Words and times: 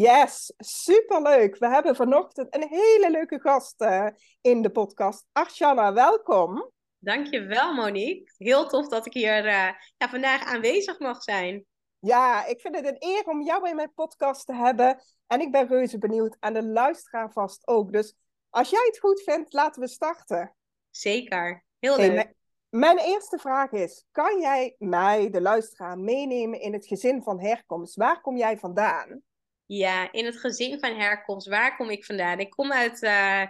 Yes, 0.00 0.52
superleuk. 0.56 1.58
We 1.58 1.68
hebben 1.68 1.96
vanochtend 1.96 2.54
een 2.54 2.66
hele 2.68 3.10
leuke 3.10 3.40
gast 3.40 3.80
uh, 3.80 4.06
in 4.40 4.62
de 4.62 4.70
podcast. 4.70 5.26
Arshana, 5.32 5.92
welkom. 5.92 6.70
Dankjewel 6.98 7.74
Monique. 7.74 8.32
Heel 8.36 8.66
tof 8.68 8.88
dat 8.88 9.06
ik 9.06 9.12
hier 9.12 9.44
uh, 9.44 9.68
ja, 9.96 10.08
vandaag 10.08 10.44
aanwezig 10.44 10.98
mag 10.98 11.22
zijn. 11.22 11.64
Ja, 11.98 12.46
ik 12.46 12.60
vind 12.60 12.76
het 12.76 12.86
een 12.86 12.96
eer 12.98 13.24
om 13.24 13.42
jou 13.42 13.68
in 13.68 13.76
mijn 13.76 13.92
podcast 13.94 14.46
te 14.46 14.54
hebben. 14.54 15.02
En 15.26 15.40
ik 15.40 15.52
ben 15.52 15.68
reuze 15.68 15.98
benieuwd 15.98 16.36
en 16.40 16.52
de 16.52 16.64
luisteraar 16.64 17.32
vast 17.32 17.66
ook. 17.66 17.92
Dus 17.92 18.14
als 18.50 18.70
jij 18.70 18.84
het 18.86 18.98
goed 18.98 19.22
vindt, 19.22 19.52
laten 19.52 19.82
we 19.82 19.88
starten. 19.88 20.54
Zeker, 20.90 21.64
heel 21.78 21.96
leuk. 21.96 22.12
Hey, 22.12 22.34
mijn 22.68 22.98
eerste 22.98 23.38
vraag 23.38 23.70
is, 23.70 24.04
kan 24.10 24.40
jij 24.40 24.74
mij, 24.78 25.30
de 25.30 25.40
luisteraar, 25.40 25.98
meenemen 25.98 26.60
in 26.60 26.72
het 26.72 26.86
gezin 26.86 27.22
van 27.22 27.40
herkomst? 27.40 27.96
Waar 27.96 28.20
kom 28.20 28.36
jij 28.36 28.58
vandaan? 28.58 29.22
Ja, 29.72 30.12
in 30.12 30.24
het 30.24 30.38
gezin 30.38 30.78
van 30.80 30.94
herkomst, 30.94 31.48
waar 31.48 31.76
kom 31.76 31.90
ik 31.90 32.04
vandaan? 32.04 32.38
Ik 32.38 32.50
kom 32.50 32.72
uit 32.72 33.02
uh, 33.02 33.42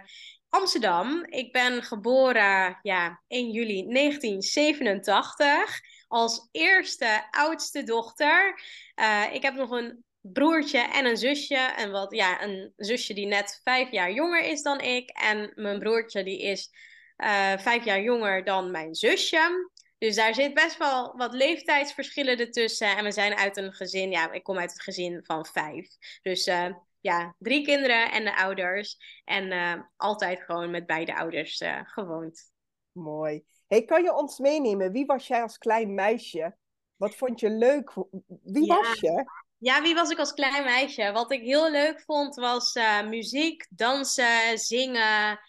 Amsterdam. 0.49 1.25
Ik 1.25 1.51
ben 1.51 1.83
geboren 1.83 2.79
ja, 2.81 3.21
1 3.27 3.51
juli 3.51 3.93
1987 3.93 5.81
als 6.07 6.47
eerste 6.51 7.27
oudste 7.31 7.83
dochter. 7.83 8.61
Uh, 8.95 9.33
ik 9.33 9.41
heb 9.41 9.53
nog 9.53 9.71
een 9.71 10.03
broertje 10.21 10.79
en 10.79 11.05
een 11.05 11.17
zusje. 11.17 11.55
En 11.55 11.91
wat, 11.91 12.15
ja, 12.15 12.43
een 12.43 12.73
zusje 12.75 13.13
die 13.13 13.27
net 13.27 13.59
vijf 13.63 13.91
jaar 13.91 14.11
jonger 14.11 14.43
is 14.43 14.61
dan 14.61 14.79
ik. 14.79 15.09
En 15.09 15.51
mijn 15.55 15.79
broertje 15.79 16.23
die 16.23 16.41
is 16.41 16.69
uh, 17.17 17.57
vijf 17.57 17.85
jaar 17.85 18.01
jonger 18.01 18.43
dan 18.43 18.71
mijn 18.71 18.95
zusje. 18.95 19.69
Dus 20.01 20.15
daar 20.15 20.33
zit 20.33 20.53
best 20.53 20.77
wel 20.77 21.17
wat 21.17 21.33
leeftijdsverschillen 21.33 22.37
ertussen. 22.37 22.97
En 22.97 23.03
we 23.03 23.11
zijn 23.11 23.35
uit 23.35 23.57
een 23.57 23.73
gezin, 23.73 24.11
ja, 24.11 24.31
ik 24.31 24.43
kom 24.43 24.57
uit 24.57 24.71
het 24.71 24.81
gezin 24.81 25.19
van 25.23 25.45
vijf. 25.45 25.87
Dus 26.21 26.47
uh, 26.47 26.73
ja, 26.99 27.35
drie 27.39 27.65
kinderen 27.65 28.11
en 28.11 28.23
de 28.23 28.35
ouders. 28.35 28.97
En 29.23 29.51
uh, 29.51 29.73
altijd 29.97 30.41
gewoon 30.41 30.71
met 30.71 30.85
beide 30.85 31.15
ouders 31.15 31.61
uh, 31.61 31.79
gewoond. 31.83 32.51
Mooi. 32.91 33.43
Hey, 33.67 33.83
kan 33.83 34.03
je 34.03 34.15
ons 34.15 34.39
meenemen? 34.39 34.91
Wie 34.91 35.05
was 35.05 35.27
jij 35.27 35.41
als 35.41 35.57
klein 35.57 35.93
meisje? 35.93 36.55
Wat 36.95 37.15
vond 37.15 37.39
je 37.39 37.49
leuk? 37.49 37.93
Wie 38.43 38.65
ja. 38.65 38.75
was 38.75 38.99
je? 38.99 39.25
Ja, 39.57 39.81
wie 39.81 39.95
was 39.95 40.09
ik 40.09 40.19
als 40.19 40.33
klein 40.33 40.63
meisje? 40.63 41.11
Wat 41.11 41.31
ik 41.31 41.41
heel 41.41 41.71
leuk 41.71 42.01
vond 42.01 42.35
was 42.35 42.79
muziek, 43.09 43.67
dansen, 43.69 44.57
zingen 44.57 45.39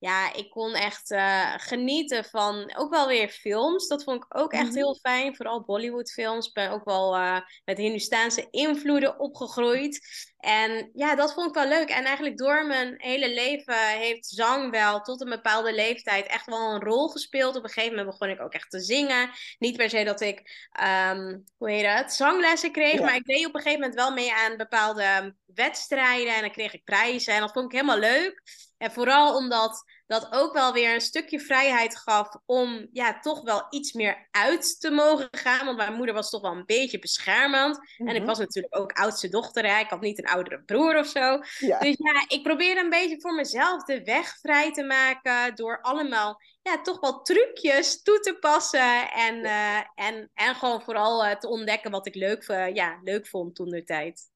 ja, 0.00 0.32
ik 0.34 0.50
kon 0.50 0.74
echt 0.74 1.10
uh, 1.10 1.54
genieten 1.56 2.24
van 2.24 2.72
ook 2.76 2.90
wel 2.90 3.06
weer 3.06 3.28
films. 3.28 3.88
Dat 3.88 4.04
vond 4.04 4.24
ik 4.24 4.38
ook 4.38 4.52
echt 4.52 4.62
mm-hmm. 4.62 4.76
heel 4.76 4.94
fijn. 4.94 5.36
Vooral 5.36 5.64
Bollywoodfilms. 5.64 6.46
Ik 6.46 6.52
ben 6.52 6.70
ook 6.70 6.84
wel 6.84 7.16
uh, 7.16 7.40
met 7.64 7.78
Hindustaanse 7.78 8.46
invloeden 8.50 9.18
opgegroeid. 9.18 10.00
En 10.38 10.90
ja, 10.92 11.14
dat 11.14 11.34
vond 11.34 11.48
ik 11.48 11.54
wel 11.54 11.68
leuk. 11.68 11.88
En 11.88 12.04
eigenlijk 12.04 12.36
door 12.36 12.66
mijn 12.66 12.94
hele 12.96 13.30
leven 13.30 13.88
heeft 13.88 14.26
zang 14.26 14.70
wel 14.70 15.00
tot 15.00 15.20
een 15.20 15.28
bepaalde 15.28 15.74
leeftijd 15.74 16.26
echt 16.26 16.46
wel 16.46 16.74
een 16.74 16.82
rol 16.82 17.08
gespeeld. 17.08 17.56
Op 17.56 17.64
een 17.64 17.70
gegeven 17.70 17.96
moment 17.96 18.18
begon 18.18 18.34
ik 18.34 18.42
ook 18.42 18.52
echt 18.52 18.70
te 18.70 18.80
zingen. 18.80 19.30
Niet 19.58 19.76
per 19.76 19.90
se 19.90 20.04
dat 20.04 20.20
ik, 20.20 20.68
um, 21.10 21.44
hoe 21.58 21.70
heet 21.70 21.96
dat, 21.96 22.12
zanglessen 22.12 22.72
kreeg. 22.72 22.98
Ja. 22.98 23.04
Maar 23.04 23.16
ik 23.16 23.26
deed 23.26 23.46
op 23.46 23.54
een 23.54 23.60
gegeven 23.60 23.80
moment 23.80 23.98
wel 23.98 24.12
mee 24.12 24.32
aan 24.32 24.56
bepaalde 24.56 25.36
wedstrijden. 25.54 26.34
En 26.34 26.40
dan 26.40 26.52
kreeg 26.52 26.74
ik 26.74 26.84
prijzen. 26.84 27.34
En 27.34 27.40
dat 27.40 27.52
vond 27.52 27.64
ik 27.64 27.72
helemaal 27.72 27.98
leuk. 27.98 28.42
En 28.80 28.92
vooral 28.92 29.36
omdat 29.36 29.84
dat 30.06 30.28
ook 30.30 30.52
wel 30.52 30.72
weer 30.72 30.94
een 30.94 31.00
stukje 31.00 31.40
vrijheid 31.40 31.96
gaf 31.96 32.28
om 32.46 32.88
ja, 32.92 33.20
toch 33.20 33.42
wel 33.42 33.66
iets 33.70 33.92
meer 33.92 34.28
uit 34.30 34.80
te 34.80 34.90
mogen 34.90 35.28
gaan. 35.30 35.64
Want 35.64 35.76
mijn 35.76 35.94
moeder 35.94 36.14
was 36.14 36.30
toch 36.30 36.40
wel 36.40 36.52
een 36.52 36.66
beetje 36.66 36.98
beschermend. 36.98 37.78
En 37.96 38.14
ik 38.14 38.24
was 38.24 38.38
natuurlijk 38.38 38.78
ook 38.78 38.92
oudste 38.92 39.28
dochter. 39.28 39.66
Hè? 39.66 39.78
Ik 39.78 39.90
had 39.90 40.00
niet 40.00 40.18
een 40.18 40.30
oudere 40.30 40.62
broer 40.62 40.98
of 40.98 41.06
zo. 41.06 41.40
Ja. 41.58 41.78
Dus 41.78 41.96
ja, 41.98 42.24
ik 42.28 42.42
probeerde 42.42 42.80
een 42.80 42.90
beetje 42.90 43.20
voor 43.20 43.34
mezelf 43.34 43.84
de 43.84 44.02
weg 44.04 44.38
vrij 44.38 44.72
te 44.72 44.82
maken. 44.82 45.54
Door 45.54 45.80
allemaal 45.80 46.40
ja, 46.62 46.82
toch 46.82 47.00
wel 47.00 47.22
trucjes 47.22 48.02
toe 48.02 48.20
te 48.20 48.36
passen. 48.38 49.10
En, 49.10 49.36
uh, 49.36 49.78
en, 49.94 50.30
en 50.34 50.54
gewoon 50.54 50.82
vooral 50.82 51.26
uh, 51.26 51.34
te 51.34 51.48
ontdekken 51.48 51.90
wat 51.90 52.06
ik 52.06 52.14
leuk, 52.14 52.48
uh, 52.48 52.74
ja, 52.74 52.98
leuk 53.02 53.26
vond 53.26 53.54
toen 53.54 53.68
de 53.68 53.84
tijd. 53.84 54.30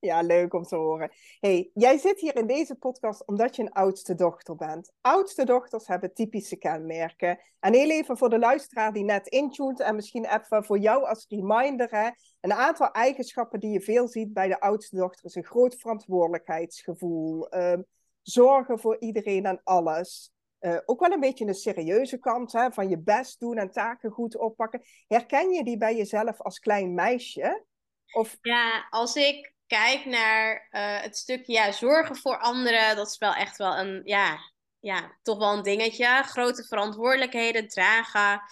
Ja, 0.00 0.22
leuk 0.22 0.54
om 0.54 0.62
te 0.62 0.76
horen. 0.76 1.10
Hey, 1.40 1.70
jij 1.74 1.98
zit 1.98 2.20
hier 2.20 2.36
in 2.36 2.46
deze 2.46 2.74
podcast 2.74 3.26
omdat 3.26 3.56
je 3.56 3.62
een 3.62 3.72
oudste 3.72 4.14
dochter 4.14 4.56
bent. 4.56 4.92
Oudste 5.00 5.44
dochters 5.44 5.86
hebben 5.86 6.14
typische 6.14 6.56
kenmerken. 6.56 7.40
En 7.58 7.74
heel 7.74 7.90
even 7.90 8.16
voor 8.16 8.30
de 8.30 8.38
luisteraar 8.38 8.92
die 8.92 9.04
net 9.04 9.26
intuned 9.26 9.80
en 9.80 9.94
misschien 9.94 10.24
even 10.24 10.64
voor 10.64 10.78
jou 10.78 11.04
als 11.04 11.26
reminder. 11.28 11.90
Hè, 11.90 12.10
een 12.40 12.52
aantal 12.52 12.90
eigenschappen 12.90 13.60
die 13.60 13.70
je 13.70 13.80
veel 13.80 14.08
ziet 14.08 14.32
bij 14.32 14.48
de 14.48 14.60
oudste 14.60 14.96
dochter 14.96 15.36
een 15.36 15.44
groot 15.44 15.74
verantwoordelijkheidsgevoel. 15.74 17.56
Uh, 17.56 17.78
zorgen 18.22 18.78
voor 18.78 18.96
iedereen 19.00 19.46
en 19.46 19.60
alles. 19.64 20.32
Uh, 20.60 20.78
ook 20.84 21.00
wel 21.00 21.10
een 21.10 21.20
beetje 21.20 21.46
een 21.46 21.54
serieuze 21.54 22.18
kant 22.18 22.52
hè, 22.52 22.72
van 22.72 22.88
je 22.88 22.98
best 22.98 23.40
doen 23.40 23.56
en 23.56 23.70
taken 23.70 24.10
goed 24.10 24.36
oppakken. 24.36 24.82
Herken 25.06 25.50
je 25.50 25.64
die 25.64 25.76
bij 25.76 25.96
jezelf 25.96 26.40
als 26.40 26.58
klein 26.58 26.94
meisje? 26.94 27.64
Of... 28.12 28.38
Ja, 28.40 28.86
als 28.90 29.14
ik 29.14 29.58
kijk 29.70 30.04
naar 30.04 30.68
uh, 30.70 31.00
het 31.00 31.16
stukje 31.16 31.52
ja, 31.52 31.72
zorgen 31.72 32.16
voor 32.16 32.38
anderen, 32.38 32.96
dat 32.96 33.06
is 33.06 33.18
wel 33.18 33.34
echt 33.34 33.56
wel 33.56 33.78
een, 33.78 34.00
ja, 34.04 34.38
ja, 34.80 35.18
toch 35.22 35.38
wel 35.38 35.52
een 35.52 35.62
dingetje. 35.62 36.22
Grote 36.24 36.64
verantwoordelijkheden 36.64 37.68
dragen. 37.68 38.42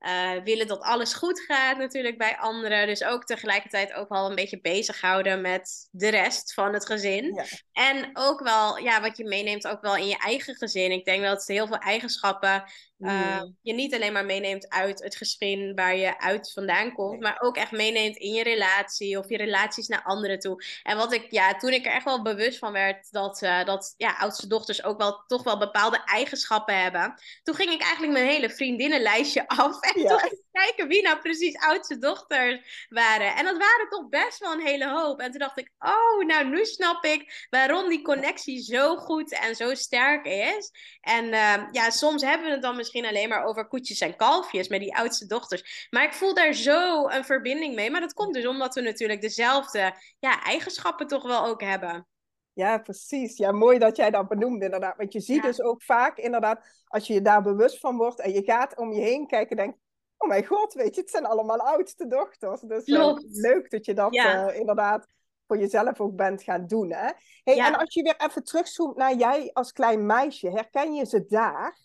Uh, 0.00 0.42
willen 0.44 0.66
dat 0.66 0.80
alles 0.80 1.14
goed 1.14 1.40
gaat 1.40 1.78
natuurlijk 1.78 2.18
bij 2.18 2.36
anderen. 2.36 2.86
Dus 2.86 3.04
ook 3.04 3.24
tegelijkertijd 3.24 3.92
ook 3.92 4.08
wel 4.08 4.28
een 4.28 4.34
beetje 4.34 4.60
bezighouden 4.60 5.40
met 5.40 5.88
de 5.90 6.08
rest 6.08 6.54
van 6.54 6.72
het 6.72 6.86
gezin. 6.86 7.34
Ja. 7.34 7.44
En 7.72 8.10
ook 8.12 8.40
wel, 8.40 8.78
ja, 8.78 9.00
wat 9.00 9.16
je 9.16 9.24
meeneemt 9.24 9.68
ook 9.68 9.80
wel 9.80 9.96
in 9.96 10.06
je 10.06 10.18
eigen 10.18 10.54
gezin. 10.54 10.92
Ik 10.92 11.04
denk 11.04 11.22
dat 11.22 11.46
heel 11.46 11.66
veel 11.66 11.78
eigenschappen 11.78 12.64
uh, 12.98 13.42
je 13.62 13.72
niet 13.72 13.94
alleen 13.94 14.12
maar 14.12 14.24
meeneemt 14.24 14.68
uit 14.68 15.02
het 15.02 15.16
gezin 15.16 15.74
waar 15.74 15.96
je 15.96 16.20
uit 16.20 16.52
vandaan 16.52 16.92
komt, 16.92 17.20
maar 17.20 17.40
ook 17.40 17.56
echt 17.56 17.70
meeneemt 17.70 18.16
in 18.16 18.32
je 18.32 18.42
relatie 18.42 19.18
of 19.18 19.28
je 19.28 19.36
relaties 19.36 19.88
naar 19.88 20.02
anderen 20.02 20.38
toe. 20.38 20.64
En 20.82 20.96
wat 20.96 21.12
ik, 21.12 21.30
ja, 21.30 21.54
toen 21.54 21.72
ik 21.72 21.86
er 21.86 21.92
echt 21.92 22.04
wel 22.04 22.22
bewust 22.22 22.58
van 22.58 22.72
werd 22.72 23.10
dat, 23.10 23.42
uh, 23.42 23.64
dat 23.64 23.94
ja, 23.96 24.16
oudste 24.16 24.46
dochters 24.46 24.84
ook 24.84 24.98
wel 24.98 25.24
toch 25.26 25.42
wel 25.42 25.58
bepaalde 25.58 26.02
eigenschappen 26.04 26.82
hebben, 26.82 27.14
toen 27.42 27.54
ging 27.54 27.70
ik 27.70 27.82
eigenlijk 27.82 28.12
mijn 28.12 28.28
hele 28.28 28.50
vriendinnenlijstje 28.50 29.48
af 29.64 29.80
en 29.80 30.00
ja. 30.00 30.08
toen 30.08 30.38
kijken 30.52 30.88
wie 30.88 31.02
nou 31.02 31.18
precies 31.18 31.56
oudste 31.56 31.98
dochters 31.98 32.86
waren. 32.88 33.36
En 33.36 33.44
dat 33.44 33.56
waren 33.56 33.88
toch 33.88 34.08
best 34.08 34.38
wel 34.38 34.52
een 34.52 34.66
hele 34.66 34.88
hoop. 34.88 35.20
En 35.20 35.30
toen 35.30 35.40
dacht 35.40 35.58
ik, 35.58 35.70
oh, 35.78 36.26
nou 36.26 36.48
nu 36.48 36.64
snap 36.64 37.04
ik 37.04 37.46
waarom 37.50 37.88
die 37.88 38.02
connectie 38.02 38.62
zo 38.62 38.96
goed 38.96 39.32
en 39.32 39.54
zo 39.54 39.74
sterk 39.74 40.26
is. 40.26 40.70
En 41.00 41.24
uh, 41.24 41.66
ja, 41.70 41.90
soms 41.90 42.22
hebben 42.22 42.46
we 42.46 42.52
het 42.52 42.62
dan 42.62 42.76
misschien 42.76 42.87
alleen 42.92 43.28
maar 43.28 43.44
over 43.44 43.66
koetjes 43.68 44.00
en 44.00 44.16
kalfjes 44.16 44.68
met 44.68 44.80
die 44.80 44.96
oudste 44.96 45.26
dochters. 45.26 45.88
Maar 45.90 46.04
ik 46.04 46.12
voel 46.12 46.34
daar 46.34 46.52
zo 46.52 47.08
een 47.08 47.24
verbinding 47.24 47.74
mee. 47.74 47.90
Maar 47.90 48.00
dat 48.00 48.12
komt 48.12 48.34
dus 48.34 48.46
omdat 48.46 48.74
we 48.74 48.80
natuurlijk 48.80 49.20
dezelfde 49.20 49.94
ja, 50.18 50.42
eigenschappen 50.42 51.06
toch 51.06 51.22
wel 51.22 51.46
ook 51.46 51.62
hebben. 51.62 52.06
Ja, 52.52 52.78
precies. 52.78 53.36
Ja, 53.36 53.52
mooi 53.52 53.78
dat 53.78 53.96
jij 53.96 54.10
dat 54.10 54.28
benoemt 54.28 54.62
inderdaad. 54.62 54.96
Want 54.96 55.12
je 55.12 55.20
ziet 55.20 55.42
ja. 55.42 55.48
dus 55.48 55.60
ook 55.60 55.82
vaak 55.82 56.16
inderdaad, 56.16 56.84
als 56.86 57.06
je 57.06 57.14
je 57.14 57.22
daar 57.22 57.42
bewust 57.42 57.80
van 57.80 57.96
wordt 57.96 58.20
en 58.20 58.32
je 58.32 58.42
gaat 58.42 58.76
om 58.76 58.92
je 58.92 59.00
heen 59.00 59.26
kijken, 59.26 59.56
denk 59.56 59.76
oh 60.16 60.28
mijn 60.28 60.46
god, 60.46 60.74
weet 60.74 60.94
je, 60.94 61.00
het 61.00 61.10
zijn 61.10 61.26
allemaal 61.26 61.58
oudste 61.58 62.06
dochters. 62.06 62.60
Dus 62.60 62.86
uh, 62.86 63.16
leuk 63.30 63.70
dat 63.70 63.84
je 63.84 63.94
dat 63.94 64.14
ja. 64.14 64.48
uh, 64.48 64.58
inderdaad 64.58 65.06
voor 65.46 65.58
jezelf 65.58 66.00
ook 66.00 66.16
bent 66.16 66.42
gaan 66.42 66.66
doen. 66.66 66.92
Hè? 66.92 67.10
Hey, 67.44 67.56
ja. 67.56 67.66
En 67.66 67.78
als 67.78 67.94
je 67.94 68.02
weer 68.02 68.16
even 68.16 68.44
terugzoomt 68.44 68.96
naar 68.96 69.14
jij 69.14 69.50
als 69.52 69.72
klein 69.72 70.06
meisje, 70.06 70.50
herken 70.50 70.94
je 70.94 71.06
ze 71.06 71.26
daar? 71.28 71.78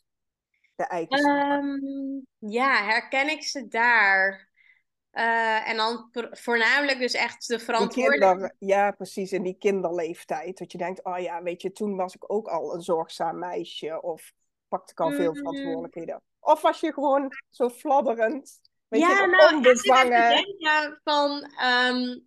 De 0.75 0.83
eigenschappen? 0.83 1.63
Um, 1.63 2.25
ja, 2.37 2.83
herken 2.83 3.29
ik 3.29 3.43
ze 3.43 3.67
daar? 3.67 4.51
Uh, 5.13 5.69
en 5.69 5.77
dan 5.77 6.09
voornamelijk 6.31 6.99
dus 6.99 7.13
echt 7.13 7.47
de 7.47 7.59
verantwoordelijkheid. 7.59 8.55
Ja, 8.59 8.91
precies, 8.91 9.31
in 9.31 9.43
die 9.43 9.57
kinderleeftijd. 9.57 10.57
Dat 10.57 10.71
je 10.71 10.77
denkt, 10.77 11.03
oh 11.03 11.19
ja, 11.19 11.43
weet 11.43 11.61
je, 11.61 11.71
toen 11.71 11.95
was 11.95 12.15
ik 12.15 12.31
ook 12.31 12.47
al 12.47 12.73
een 12.73 12.81
zorgzaam 12.81 13.39
meisje. 13.39 14.01
Of 14.01 14.33
pakte 14.67 14.91
ik 14.91 14.99
al 14.99 15.09
mm. 15.09 15.15
veel 15.15 15.35
verantwoordelijkheden. 15.35 16.21
Of 16.39 16.61
was 16.61 16.79
je 16.79 16.93
gewoon 16.93 17.29
zo 17.49 17.69
fladderend 17.69 18.61
Weet 18.93 19.01
ja, 19.01 19.21
je, 19.21 19.27
nou, 19.27 19.57
ik 19.57 20.45
denken 20.45 20.99
van 21.03 21.51
ehm, 21.59 22.19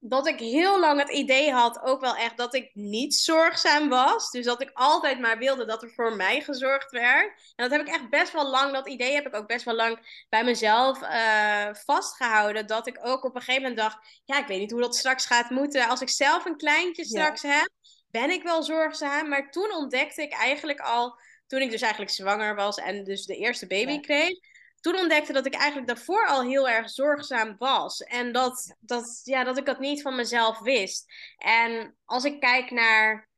dat 0.00 0.26
ik 0.26 0.38
heel 0.38 0.80
lang 0.80 1.00
het 1.00 1.10
idee 1.10 1.52
had, 1.52 1.80
ook 1.82 2.00
wel 2.00 2.16
echt, 2.16 2.36
dat 2.36 2.54
ik 2.54 2.70
niet 2.74 3.14
zorgzaam 3.14 3.88
was. 3.88 4.30
Dus 4.30 4.44
dat 4.44 4.62
ik 4.62 4.70
altijd 4.74 5.20
maar 5.20 5.38
wilde 5.38 5.64
dat 5.64 5.82
er 5.82 5.90
voor 5.90 6.16
mij 6.16 6.40
gezorgd 6.40 6.90
werd. 6.90 7.52
En 7.56 7.68
dat 7.68 7.70
heb 7.70 7.80
ik 7.80 7.94
echt 7.94 8.10
best 8.10 8.32
wel 8.32 8.50
lang, 8.50 8.72
dat 8.72 8.88
idee 8.88 9.14
heb 9.14 9.26
ik 9.26 9.34
ook 9.34 9.46
best 9.46 9.64
wel 9.64 9.74
lang 9.74 10.24
bij 10.28 10.44
mezelf 10.44 11.02
eh, 11.02 11.68
vastgehouden. 11.72 12.66
Dat 12.66 12.86
ik 12.86 12.98
ook 13.02 13.24
op 13.24 13.34
een 13.34 13.40
gegeven 13.42 13.62
moment 13.68 13.80
dacht, 13.80 14.20
ja, 14.24 14.38
ik 14.38 14.46
weet 14.46 14.58
niet 14.58 14.70
hoe 14.70 14.80
dat 14.80 14.96
straks 14.96 15.26
gaat 15.26 15.50
moeten. 15.50 15.88
Als 15.88 16.00
ik 16.00 16.08
zelf 16.08 16.44
een 16.44 16.56
kleintje 16.56 17.02
Ja. 17.02 17.08
straks 17.08 17.42
heb, 17.42 17.68
ben 18.10 18.30
ik 18.30 18.42
wel 18.42 18.62
zorgzaam. 18.62 19.28
Maar 19.28 19.50
toen 19.50 19.72
ontdekte 19.74 20.22
ik 20.22 20.32
eigenlijk 20.32 20.80
al, 20.80 21.18
toen 21.46 21.60
ik 21.60 21.70
dus 21.70 21.80
eigenlijk 21.82 22.12
zwanger 22.12 22.54
was 22.54 22.76
en 22.76 23.04
dus 23.04 23.24
de 23.24 23.36
eerste 23.36 23.66
baby 23.66 23.92
Ja. 23.92 24.00
kreeg 24.00 24.38
toen 24.80 24.96
ontdekte 24.96 25.32
dat 25.32 25.46
ik 25.46 25.54
eigenlijk 25.54 25.86
daarvoor 25.86 26.26
al 26.26 26.42
heel 26.42 26.68
erg 26.68 26.90
zorgzaam 26.90 27.56
was. 27.58 28.00
En 28.00 28.32
dat, 28.32 28.76
dat, 28.80 29.20
ja, 29.24 29.44
dat 29.44 29.56
ik 29.56 29.66
dat 29.66 29.78
niet 29.78 30.02
van 30.02 30.16
mezelf 30.16 30.58
wist. 30.58 31.12
En 31.36 31.96
als 32.04 32.24
ik 32.24 32.40
kijk 32.40 32.70
naar, 32.70 33.28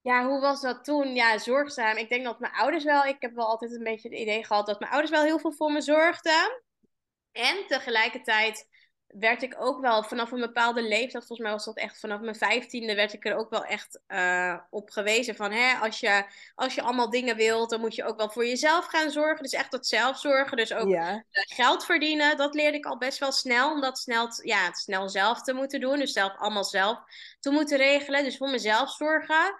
ja, 0.00 0.26
hoe 0.26 0.40
was 0.40 0.60
dat 0.60 0.84
toen? 0.84 1.14
Ja, 1.14 1.38
zorgzaam. 1.38 1.96
Ik 1.96 2.08
denk 2.08 2.24
dat 2.24 2.40
mijn 2.40 2.52
ouders 2.52 2.84
wel, 2.84 3.04
ik 3.04 3.16
heb 3.18 3.34
wel 3.34 3.46
altijd 3.46 3.72
een 3.72 3.84
beetje 3.84 4.08
het 4.08 4.18
idee 4.18 4.44
gehad 4.44 4.66
dat 4.66 4.80
mijn 4.80 4.92
ouders 4.92 5.12
wel 5.12 5.24
heel 5.24 5.38
veel 5.38 5.52
voor 5.52 5.72
me 5.72 5.80
zorgden. 5.80 6.62
En 7.32 7.66
tegelijkertijd 7.66 8.68
werd 9.08 9.42
ik 9.42 9.54
ook 9.58 9.80
wel 9.80 10.02
vanaf 10.02 10.30
een 10.30 10.40
bepaalde 10.40 10.82
leeftijd, 10.82 11.26
volgens 11.26 11.38
mij 11.38 11.50
was 11.50 11.64
dat 11.64 11.76
echt 11.76 12.00
vanaf 12.00 12.20
mijn 12.20 12.36
vijftiende, 12.36 12.94
werd 12.94 13.12
ik 13.12 13.24
er 13.26 13.36
ook 13.36 13.50
wel 13.50 13.64
echt 13.64 14.00
eh, 14.06 14.58
op 14.70 14.90
gewezen 14.90 15.36
van, 15.36 15.52
hè, 15.52 15.74
als 15.74 16.00
je, 16.00 16.24
als 16.54 16.74
je 16.74 16.82
allemaal 16.82 17.10
dingen 17.10 17.36
wilt, 17.36 17.70
dan 17.70 17.80
moet 17.80 17.94
je 17.94 18.04
ook 18.04 18.16
wel 18.16 18.30
voor 18.30 18.46
jezelf 18.46 18.86
gaan 18.86 19.10
zorgen. 19.10 19.42
Dus 19.42 19.52
echt 19.52 19.70
dat 19.70 19.86
zelfzorgen, 19.86 20.56
dus 20.56 20.72
ook 20.72 20.88
Ja, 20.88 21.24
eh, 21.30 21.42
geld 21.56 21.84
verdienen, 21.84 22.36
dat 22.36 22.54
leerde 22.54 22.76
ik 22.76 22.86
al 22.86 22.98
best 22.98 23.18
wel 23.18 23.32
snel, 23.32 23.72
om 23.72 23.80
dat 23.80 23.98
snel, 23.98 24.28
ja, 24.42 24.72
snel 24.72 25.08
zelf 25.08 25.42
te 25.42 25.52
moeten 25.52 25.80
doen, 25.80 25.98
dus 25.98 26.12
zelf 26.12 26.36
allemaal 26.36 26.64
zelf 26.64 26.98
te 27.40 27.50
moeten 27.50 27.76
regelen, 27.76 28.24
dus 28.24 28.36
voor 28.36 28.50
mezelf 28.50 28.90
zorgen. 28.90 29.54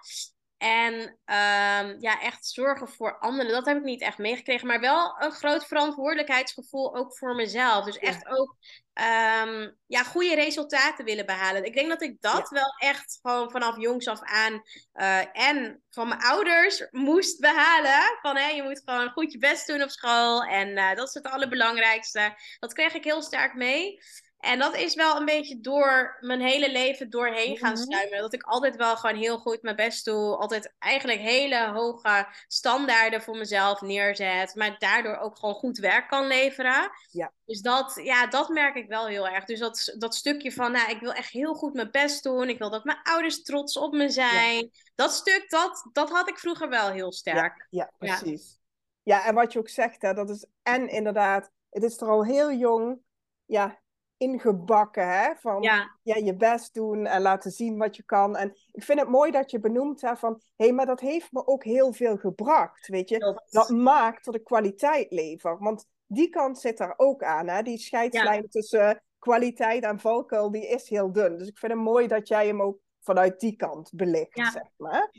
En 0.58 1.18
ehm, 1.24 1.96
ja, 1.98 2.20
echt 2.20 2.46
zorgen 2.46 2.88
voor 2.88 3.18
anderen, 3.18 3.52
dat 3.52 3.66
heb 3.66 3.76
ik 3.76 3.82
niet 3.82 4.00
echt 4.00 4.18
meegekregen. 4.18 4.66
Maar 4.66 4.80
wel 4.80 5.16
een 5.18 5.32
groot 5.32 5.66
verantwoordelijkheidsgevoel 5.66 6.96
ook 6.96 7.16
voor 7.16 7.34
mezelf. 7.34 7.84
Dus 7.84 7.98
echt 7.98 8.26
ook 8.26 8.56
ehm, 8.92 9.70
ja, 9.86 10.02
goede 10.02 10.34
resultaten 10.34 11.04
willen 11.04 11.26
behalen. 11.26 11.64
Ik 11.64 11.74
denk 11.74 11.88
dat 11.88 12.02
ik 12.02 12.20
dat 12.20 12.48
wel 12.48 12.74
echt 12.78 13.18
gewoon 13.22 13.50
vanaf 13.50 13.76
jongs 13.76 14.06
af 14.08 14.20
aan 14.22 14.62
eh, 14.92 15.36
en 15.48 15.82
van 15.90 16.08
mijn 16.08 16.20
ouders 16.20 16.86
moest 16.90 17.40
behalen. 17.40 18.18
Van 18.22 18.36
hé, 18.36 18.48
je 18.48 18.62
moet 18.62 18.82
gewoon 18.84 19.10
goed 19.10 19.32
je 19.32 19.38
best 19.38 19.66
doen 19.66 19.82
op 19.82 19.90
school. 19.90 20.42
En 20.42 20.76
eh, 20.76 20.94
dat 20.94 21.08
is 21.08 21.14
het 21.14 21.26
allerbelangrijkste. 21.26 22.34
Dat 22.58 22.72
kreeg 22.72 22.94
ik 22.94 23.04
heel 23.04 23.22
sterk 23.22 23.54
mee. 23.54 23.98
En 24.38 24.58
dat 24.58 24.76
is 24.76 24.94
wel 24.94 25.16
een 25.16 25.24
beetje 25.24 25.60
door 25.60 26.16
mijn 26.20 26.40
hele 26.40 26.70
leven 26.72 27.10
doorheen 27.10 27.56
gaan 27.56 27.72
Mhm. 27.72 27.82
sluimeren. 27.82 28.20
Dat 28.20 28.32
ik 28.34 28.42
altijd 28.42 28.76
wel 28.76 28.96
gewoon 28.96 29.16
heel 29.16 29.38
goed 29.38 29.62
mijn 29.62 29.76
best 29.76 30.04
doe. 30.04 30.36
Altijd 30.36 30.74
eigenlijk 30.78 31.20
hele 31.20 31.68
hoge 31.68 32.26
standaarden 32.46 33.22
voor 33.22 33.36
mezelf 33.36 33.80
neerzet. 33.80 34.54
Maar 34.54 34.78
daardoor 34.78 35.16
ook 35.16 35.38
gewoon 35.38 35.54
goed 35.54 35.78
werk 35.78 36.08
kan 36.08 36.26
leveren. 36.26 36.90
Ja. 37.10 37.32
Dus 37.44 37.60
dat, 37.60 38.00
ja, 38.02 38.26
dat 38.26 38.48
merk 38.48 38.74
ik 38.76 38.88
wel 38.88 39.06
heel 39.06 39.28
erg. 39.28 39.44
Dus 39.44 39.58
dat, 39.58 39.94
dat 39.98 40.14
stukje 40.14 40.52
van, 40.52 40.72
nou, 40.72 40.90
ik 40.90 41.00
wil 41.00 41.12
echt 41.12 41.30
heel 41.30 41.54
goed 41.54 41.74
mijn 41.74 41.90
best 41.90 42.22
doen. 42.22 42.48
Ik 42.48 42.58
wil 42.58 42.70
dat 42.70 42.84
mijn 42.84 42.98
ouders 43.02 43.42
trots 43.42 43.76
op 43.76 43.92
me 43.92 44.08
zijn. 44.08 44.70
Dat 44.94 45.12
stuk, 45.12 45.50
dat, 45.50 45.88
dat 45.92 46.10
had 46.10 46.28
ik 46.28 46.38
vroeger 46.38 46.68
wel 46.68 46.90
heel 46.90 47.12
sterk. 47.12 47.66
ja, 47.70 47.90
precies. 47.98 48.58
Ja. 49.02 49.24
en 49.24 49.34
wat 49.34 49.52
je 49.52 49.58
ook 49.58 49.68
zegt, 49.68 50.02
hè, 50.02 50.14
dat 50.14 50.30
is 50.30 50.46
en 50.62 50.88
inderdaad, 50.88 51.50
het 51.70 51.82
is 51.82 52.00
er 52.00 52.08
al 52.08 52.24
heel 52.24 52.52
jong 52.52 52.98
ja, 53.44 53.78
ingebakken, 54.18 55.08
hè, 55.08 55.34
van 55.36 55.62
Ja, 55.62 55.96
ja, 56.02 56.16
je 56.16 56.36
best 56.36 56.74
doen 56.74 57.06
en 57.06 57.22
laten 57.22 57.50
zien 57.50 57.78
wat 57.78 57.96
je 57.96 58.02
kan. 58.02 58.36
En 58.36 58.56
ik 58.72 58.82
vind 58.82 59.00
het 59.00 59.08
mooi 59.08 59.30
dat 59.30 59.50
je 59.50 59.60
benoemt 59.60 60.00
hè, 60.00 60.16
van, 60.16 60.32
hé, 60.56 60.64
hey, 60.64 60.74
maar 60.74 60.86
dat 60.86 61.00
heeft 61.00 61.32
me 61.32 61.46
ook 61.46 61.64
heel 61.64 61.92
veel 61.92 62.16
gebracht, 62.16 62.88
weet 62.88 63.08
je. 63.08 63.42
Dat 63.50 63.68
maakt 63.68 64.24
dat 64.24 64.34
ik 64.34 64.44
kwaliteit 64.44 65.12
lever, 65.12 65.58
want 65.58 65.86
die 66.06 66.28
kant 66.28 66.58
zit 66.58 66.78
daar 66.78 66.94
ook 66.96 67.22
aan, 67.22 67.48
hè. 67.48 67.62
Die 67.62 67.78
scheidslijn 67.78 68.48
tussen 68.48 69.02
kwaliteit 69.18 69.82
en 69.82 70.00
valkuil, 70.00 70.50
die 70.50 70.68
is 70.68 70.88
heel 70.88 71.12
dun. 71.12 71.36
Dus 71.36 71.48
ik 71.48 71.58
vind 71.58 71.72
het 71.72 71.80
mooi 71.80 72.06
dat 72.06 72.28
jij 72.28 72.46
hem 72.46 72.62
ook 72.62 72.78
vanuit 73.00 73.40
die 73.40 73.56
kant 73.56 73.90
belicht, 73.94 74.36
Ja. 74.36 74.50
zeg 74.50 74.68
maar. 74.76 75.10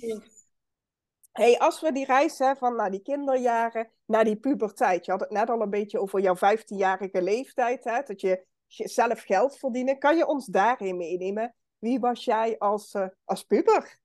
Hey, 1.32 1.60
als 1.60 1.82
we 1.82 1.92
die 1.92 2.06
reis 2.06 2.40
hè, 2.40 2.56
van 2.56 2.76
naar 2.76 2.92
die 2.92 3.02
kinderjaren, 3.02 3.92
naar 4.06 4.24
die 4.24 4.36
puberteit. 4.36 5.06
Je 5.06 5.12
had 5.12 5.20
het 5.20 5.30
net 5.30 5.50
al 5.50 5.62
een 5.62 5.70
beetje 5.70 6.00
over 6.00 6.20
jouw 6.20 6.36
15-jarige 6.36 7.22
leeftijd, 7.22 7.84
hè, 7.84 8.02
dat 8.02 8.22
je 8.22 8.46
zelf 8.70 9.22
geld 9.22 9.58
verdienen. 9.58 10.00
Kan 10.00 10.18
je 10.18 10.28
ons 10.28 10.46
daarheen 10.46 10.98
meenemen? 10.98 11.56
Wie 11.80 12.00
was 12.00 12.26
jij 12.26 12.58
als, 12.58 12.94
eh, 12.94 13.08
als 13.26 13.44
puber? 13.44 13.98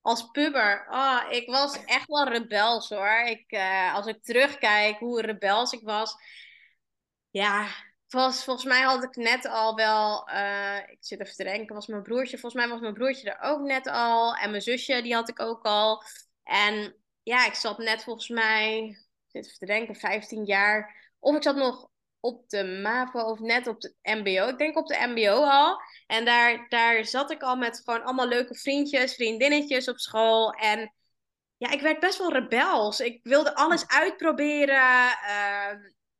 Als 0.00 0.30
puber, 0.30 0.86
oh, 0.90 1.22
ik 1.30 1.50
was 1.50 1.84
echt 1.84 2.06
wel 2.06 2.28
rebels 2.28 2.88
hoor. 2.88 3.20
Ik, 3.26 3.50
eh, 3.50 3.94
als 3.94 4.06
ik 4.06 4.22
terugkijk 4.22 4.98
hoe 4.98 5.20
rebels 5.20 5.72
ik 5.72 5.80
was. 5.82 6.14
Ja, 7.30 7.66
was, 8.08 8.44
volgens 8.44 8.66
mij 8.66 8.82
had 8.82 9.02
ik 9.04 9.16
net 9.16 9.46
al 9.46 9.74
wel. 9.74 10.28
eh, 10.28 10.76
ik 10.88 10.98
zit 11.00 11.20
even 11.20 11.34
te 11.34 11.44
denken, 11.44 11.74
was 11.74 11.86
mijn 11.86 12.02
broertje. 12.02 12.38
Volgens 12.38 12.62
mij 12.62 12.72
was 12.72 12.80
mijn 12.80 12.94
broertje 12.94 13.30
er 13.30 13.50
ook 13.50 13.60
net 13.60 13.86
al. 13.86 14.34
En 14.34 14.50
mijn 14.50 14.62
zusje, 14.62 15.02
die 15.02 15.14
had 15.14 15.28
ik 15.28 15.40
ook 15.40 15.64
al. 15.64 16.02
En 16.42 16.96
ja, 17.22 17.46
ik 17.46 17.54
zat 17.54 17.78
net 17.78 18.02
volgens 18.04 18.28
mij. 18.28 18.78
Ik 18.88 18.98
zit 19.26 19.44
even 19.44 19.58
te 19.58 19.66
denken, 19.66 19.94
15 19.94 20.44
jaar. 20.44 20.96
Of 21.18 21.36
ik 21.36 21.42
zat 21.42 21.56
nog 21.56 21.87
op 22.20 22.48
de 22.48 22.64
MAVO 22.64 23.20
of 23.20 23.38
net 23.38 23.66
op 23.66 23.80
de 23.80 23.94
MBO. 24.02 24.48
Ik 24.48 24.58
denk 24.58 24.76
op 24.76 24.86
de 24.86 25.06
MBO 25.14 25.44
al. 25.44 25.80
En 26.06 26.24
daar, 26.24 26.66
daar 26.68 27.04
zat 27.04 27.30
ik 27.30 27.42
al 27.42 27.56
met 27.56 27.82
gewoon 27.84 28.02
allemaal 28.02 28.28
leuke 28.28 28.54
vriendjes, 28.54 29.14
vriendinnetjes 29.14 29.88
op 29.88 29.98
school. 29.98 30.50
En 30.52 30.92
ja, 31.56 31.70
ik 31.70 31.80
werd 31.80 32.00
best 32.00 32.18
wel 32.18 32.32
rebels. 32.32 33.00
Ik 33.00 33.20
wilde 33.22 33.54
alles 33.54 33.86
uitproberen, 33.88 35.08
eh, 35.26 35.70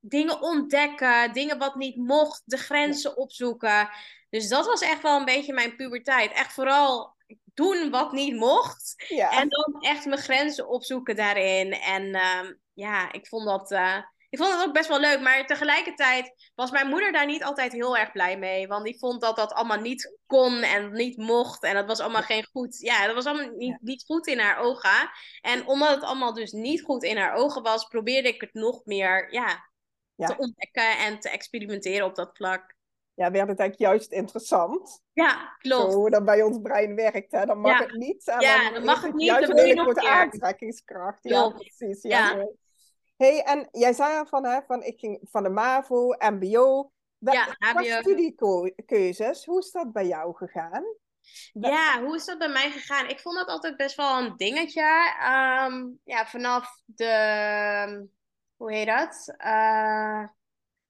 dingen 0.01 0.41
ontdekken, 0.41 1.33
dingen 1.33 1.59
wat 1.59 1.75
niet 1.75 1.97
mocht, 1.97 2.43
de 2.45 2.57
grenzen 2.57 3.17
opzoeken. 3.17 3.89
Dus 4.31 4.49
dat 4.49 4.67
was 4.67 4.81
echt 4.81 5.03
wel 5.03 5.19
een 5.19 5.25
beetje 5.25 5.53
mijn 5.53 5.77
puberteit. 5.77 6.33
Echt 6.33 6.53
vooral 6.53 7.17
doen 7.45 7.91
wat 7.91 8.13
niet 8.13 8.35
mocht. 8.37 8.95
Ja, 9.09 9.31
En 9.31 9.49
dan 9.49 9.81
echt 9.81 10.05
mijn 10.07 10.21
grenzen 10.21 10.69
opzoeken 10.69 11.17
daarin. 11.17 11.73
En 11.73 12.15
ehm, 12.15 12.53
ja, 12.73 13.13
ik 13.13 13.27
vond 13.27 13.47
dat. 13.47 13.71
eh, 13.71 13.99
ik 14.29 14.39
vond 14.39 14.53
het 14.55 14.67
ook 14.67 14.73
best 14.73 14.89
wel 14.89 15.01
leuk, 15.01 15.21
maar 15.21 15.47
tegelijkertijd 15.47 16.51
was 16.55 16.71
mijn 16.71 16.89
moeder 16.89 17.13
daar 17.13 17.27
niet 17.27 17.45
altijd 17.45 17.73
heel 17.73 17.97
erg 17.97 18.13
blij 18.13 18.39
mee. 18.39 18.67
Want 18.69 18.85
die 18.85 18.99
vond 18.99 19.21
dat 19.21 19.37
dat 19.37 19.53
allemaal 19.53 19.81
niet 19.81 20.17
kon 20.27 20.63
en 20.63 20.93
niet 20.93 21.17
mocht. 21.17 21.63
En 21.63 21.75
dat 21.75 21.87
was 21.87 22.01
allemaal 22.01 22.23
geen 22.23 22.47
goed. 22.53 22.79
Ja, 22.81 23.07
dat 23.07 23.15
was 23.15 23.27
allemaal 23.27 23.51
niet, 23.57 23.79
niet 23.81 24.05
goed 24.07 24.27
in 24.27 24.39
haar 24.39 24.59
ogen. 24.59 25.11
En 25.41 25.67
omdat 25.67 25.91
het 25.95 26.03
allemaal 26.03 26.35
dus 26.35 26.53
niet 26.53 26.83
goed 26.83 27.03
in 27.03 27.17
haar 27.17 27.35
ogen 27.35 27.63
was, 27.63 27.85
probeerde 27.85 28.29
ik 28.29 28.41
het 28.41 28.55
nog 28.55 28.85
meer 28.85 29.33
ja, 29.33 29.69
Ja. 30.15 30.27
te 30.27 30.37
ontdekken 30.39 30.99
en 30.99 31.21
te 31.21 31.29
experimenteren 31.31 32.07
op 32.07 32.15
dat 32.15 32.31
vlak. 32.37 32.77
ja, 33.15 33.31
werd 33.31 33.49
het 33.49 33.59
eigenlijk 33.59 33.91
juist 33.91 34.13
interessant. 34.13 35.03
Ja, 35.13 35.57
klopt. 35.59 35.93
Zo 35.93 35.99
hoe 35.99 36.11
dat 36.11 36.25
bij 36.25 36.43
ons 36.43 36.59
brein 36.63 36.95
werkt, 36.95 37.33
hè. 37.33 37.45
Dan 37.47 37.61
mag 37.61 37.79
Ja. 37.79 37.85
het 37.87 37.95
niet. 37.97 38.27
En 38.29 38.41
Ja, 38.41 38.63
dan, 38.65 38.73
dan 38.73 38.85
mag 38.85 39.03
het 39.03 39.15
niet, 39.15 39.27
Juist 39.27 39.47
dan 39.47 39.57
wil 39.57 39.65
je 39.65 39.75
nog 39.75 39.95
keer. 39.95 40.09
aantrekkingskracht. 40.09 41.19
Ja, 41.23 41.49
precies. 41.51 42.03
Ja, 42.03 42.31
Ja. 42.37 42.47
Hey, 43.19 43.43
en 43.43 43.69
jij 43.73 43.93
zei 43.93 44.19
al 44.19 44.27
van, 44.27 44.45
hè, 44.45 44.61
van, 44.67 44.83
ik 44.83 44.99
ging 44.99 45.19
van 45.31 45.43
de 45.43 45.49
MAVO, 45.49 46.15
MBO. 46.19 46.91
Ja, 47.19 47.57
HBO. 47.59 47.83
studiekeuzes, 47.83 49.45
hoe 49.45 49.59
is 49.59 49.71
dat 49.71 49.93
bij 49.93 50.07
jou 50.07 50.37
gegaan? 50.37 50.85
Ja, 51.53 52.03
hoe 52.03 52.17
is 52.17 52.25
dat 52.25 52.39
bij 52.39 52.49
mij 52.49 52.71
gegaan? 52.71 53.09
Ik 53.09 53.21
vond 53.21 53.37
dat 53.37 53.49
altijd 53.49 53.77
best 53.77 53.97
wel 53.97 54.19
een 54.19 54.37
dingetje. 54.37 55.15
Ehm, 55.21 55.87
ja, 56.05 56.27
vanaf 56.27 56.83
de. 56.85 58.09
Hoe 58.57 58.73
heet 58.73 58.87
dat? 58.87 59.35
Eh, 59.37 60.25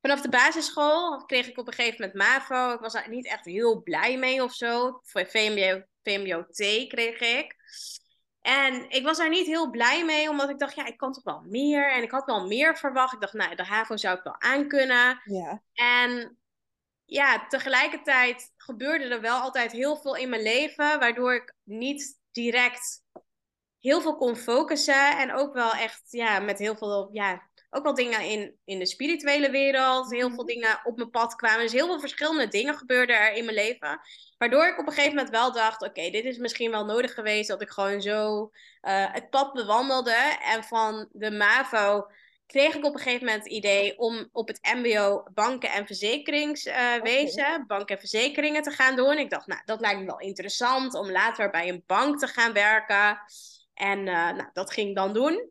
vanaf 0.00 0.20
de 0.20 0.28
basisschool 0.28 1.25
kreeg 1.25 1.49
ik 1.49 1.58
op 1.58 1.66
een 1.66 1.73
gegeven 1.73 2.00
moment 2.00 2.14
MAVO. 2.14 2.73
Ik 2.73 2.80
was 2.80 2.92
daar 2.92 3.08
niet 3.08 3.26
echt 3.26 3.44
heel 3.44 3.82
blij 3.82 4.18
mee 4.18 4.42
of 4.42 4.52
zo. 4.52 5.00
Voor 5.02 5.26
VMBO, 5.26 5.82
VMBO-T 6.02 6.88
kreeg 6.88 7.20
ik. 7.20 7.56
En 8.48 8.90
ik 8.90 9.04
was 9.04 9.18
daar 9.18 9.28
niet 9.28 9.46
heel 9.46 9.70
blij 9.70 10.04
mee, 10.04 10.30
omdat 10.30 10.48
ik 10.48 10.58
dacht, 10.58 10.74
ja, 10.74 10.86
ik 10.86 10.96
kan 10.96 11.12
toch 11.12 11.24
wel 11.24 11.42
meer. 11.46 11.92
En 11.92 12.02
ik 12.02 12.10
had 12.10 12.24
wel 12.24 12.46
meer 12.46 12.76
verwacht. 12.76 13.12
Ik 13.12 13.20
dacht, 13.20 13.32
nou, 13.32 13.54
de 13.54 13.64
HAVO 13.64 13.96
zou 13.96 14.16
ik 14.18 14.24
wel 14.24 14.40
aankunnen. 14.40 15.20
Ja, 15.24 15.62
En 15.72 16.38
ja, 17.04 17.46
tegelijkertijd 17.46 18.52
gebeurde 18.56 19.04
er 19.04 19.20
wel 19.20 19.40
altijd 19.40 19.72
heel 19.72 19.96
veel 19.96 20.16
in 20.16 20.28
mijn 20.28 20.42
leven, 20.42 20.98
waardoor 20.98 21.34
ik 21.34 21.54
niet 21.64 22.18
direct 22.32 23.02
heel 23.80 24.00
veel 24.00 24.16
kon 24.16 24.36
focussen. 24.36 25.18
En 25.18 25.32
ook 25.32 25.54
wel 25.54 25.72
echt, 25.72 26.02
ja, 26.10 26.38
met 26.38 26.58
heel 26.58 26.76
veel, 26.76 27.08
ja, 27.12 27.47
ook 27.70 27.82
wel 27.82 27.94
dingen 27.94 28.20
in, 28.20 28.58
in 28.64 28.78
de 28.78 28.87
spirituele 28.87 29.50
wereld. 29.50 30.10
Heel 30.10 30.30
veel 30.30 30.44
dingen 30.44 30.80
op 30.84 30.96
mijn 30.96 31.10
pad 31.10 31.34
kwamen. 31.34 31.60
Dus 31.60 31.72
heel 31.72 31.87
veel 31.87 32.00
verschillende 32.00 32.48
dingen 32.48 32.75
gebeurden 32.75 33.18
er 33.18 33.32
in 33.32 33.44
mijn 33.44 33.56
leven. 33.56 34.00
Waardoor 34.38 34.66
ik 34.66 34.78
op 34.78 34.87
een 34.87 34.92
gegeven 34.92 35.14
moment 35.14 35.30
wel 35.30 35.52
dacht, 35.52 35.82
oké, 35.82 36.10
dit 36.10 36.25
is 36.25 36.38
misschien 36.38 36.70
wel 36.70 36.84
nodig 36.84 37.14
geweest 37.14 37.48
dat 37.48 37.62
ik 37.62 37.70
gewoon 37.70 38.00
zo 38.00 38.50
eh, 38.80 39.12
het 39.12 39.30
pad 39.30 39.52
bewandelde. 39.52 40.38
En 40.42 40.64
van 40.64 41.08
de 41.12 41.30
MAVO 41.30 42.06
kreeg 42.46 42.75
ik 42.75 42.84
op 42.84 42.94
een 42.94 43.00
gegeven 43.00 43.26
moment 43.26 43.44
het 43.44 43.52
idee 43.52 43.98
om 43.98 44.28
op 44.32 44.48
het 44.48 44.75
MBO 44.75 45.22
banken 45.34 45.70
en 45.70 45.87
verzekeringswezen, 45.87 47.64
banken 47.66 47.94
en 47.94 48.00
verzekeringen 48.00 48.62
te 48.62 48.70
gaan 48.70 48.96
doen. 48.96 49.18
Ik 49.18 49.30
dacht, 49.30 49.46
nou, 49.46 49.60
dat 49.64 49.80
lijkt 49.80 50.00
me 50.00 50.06
wel 50.06 50.20
interessant 50.20 50.94
om 50.94 51.10
later 51.10 51.50
bij 51.50 51.68
een 51.68 51.82
bank 51.87 52.18
te 52.18 52.26
gaan 52.26 52.52
werken. 52.52 53.20
En 53.75 54.02
nou, 54.02 54.50
dat 54.52 54.72
ging 54.72 54.88
ik 54.88 54.94
dan 54.96 55.12
doen. 55.12 55.50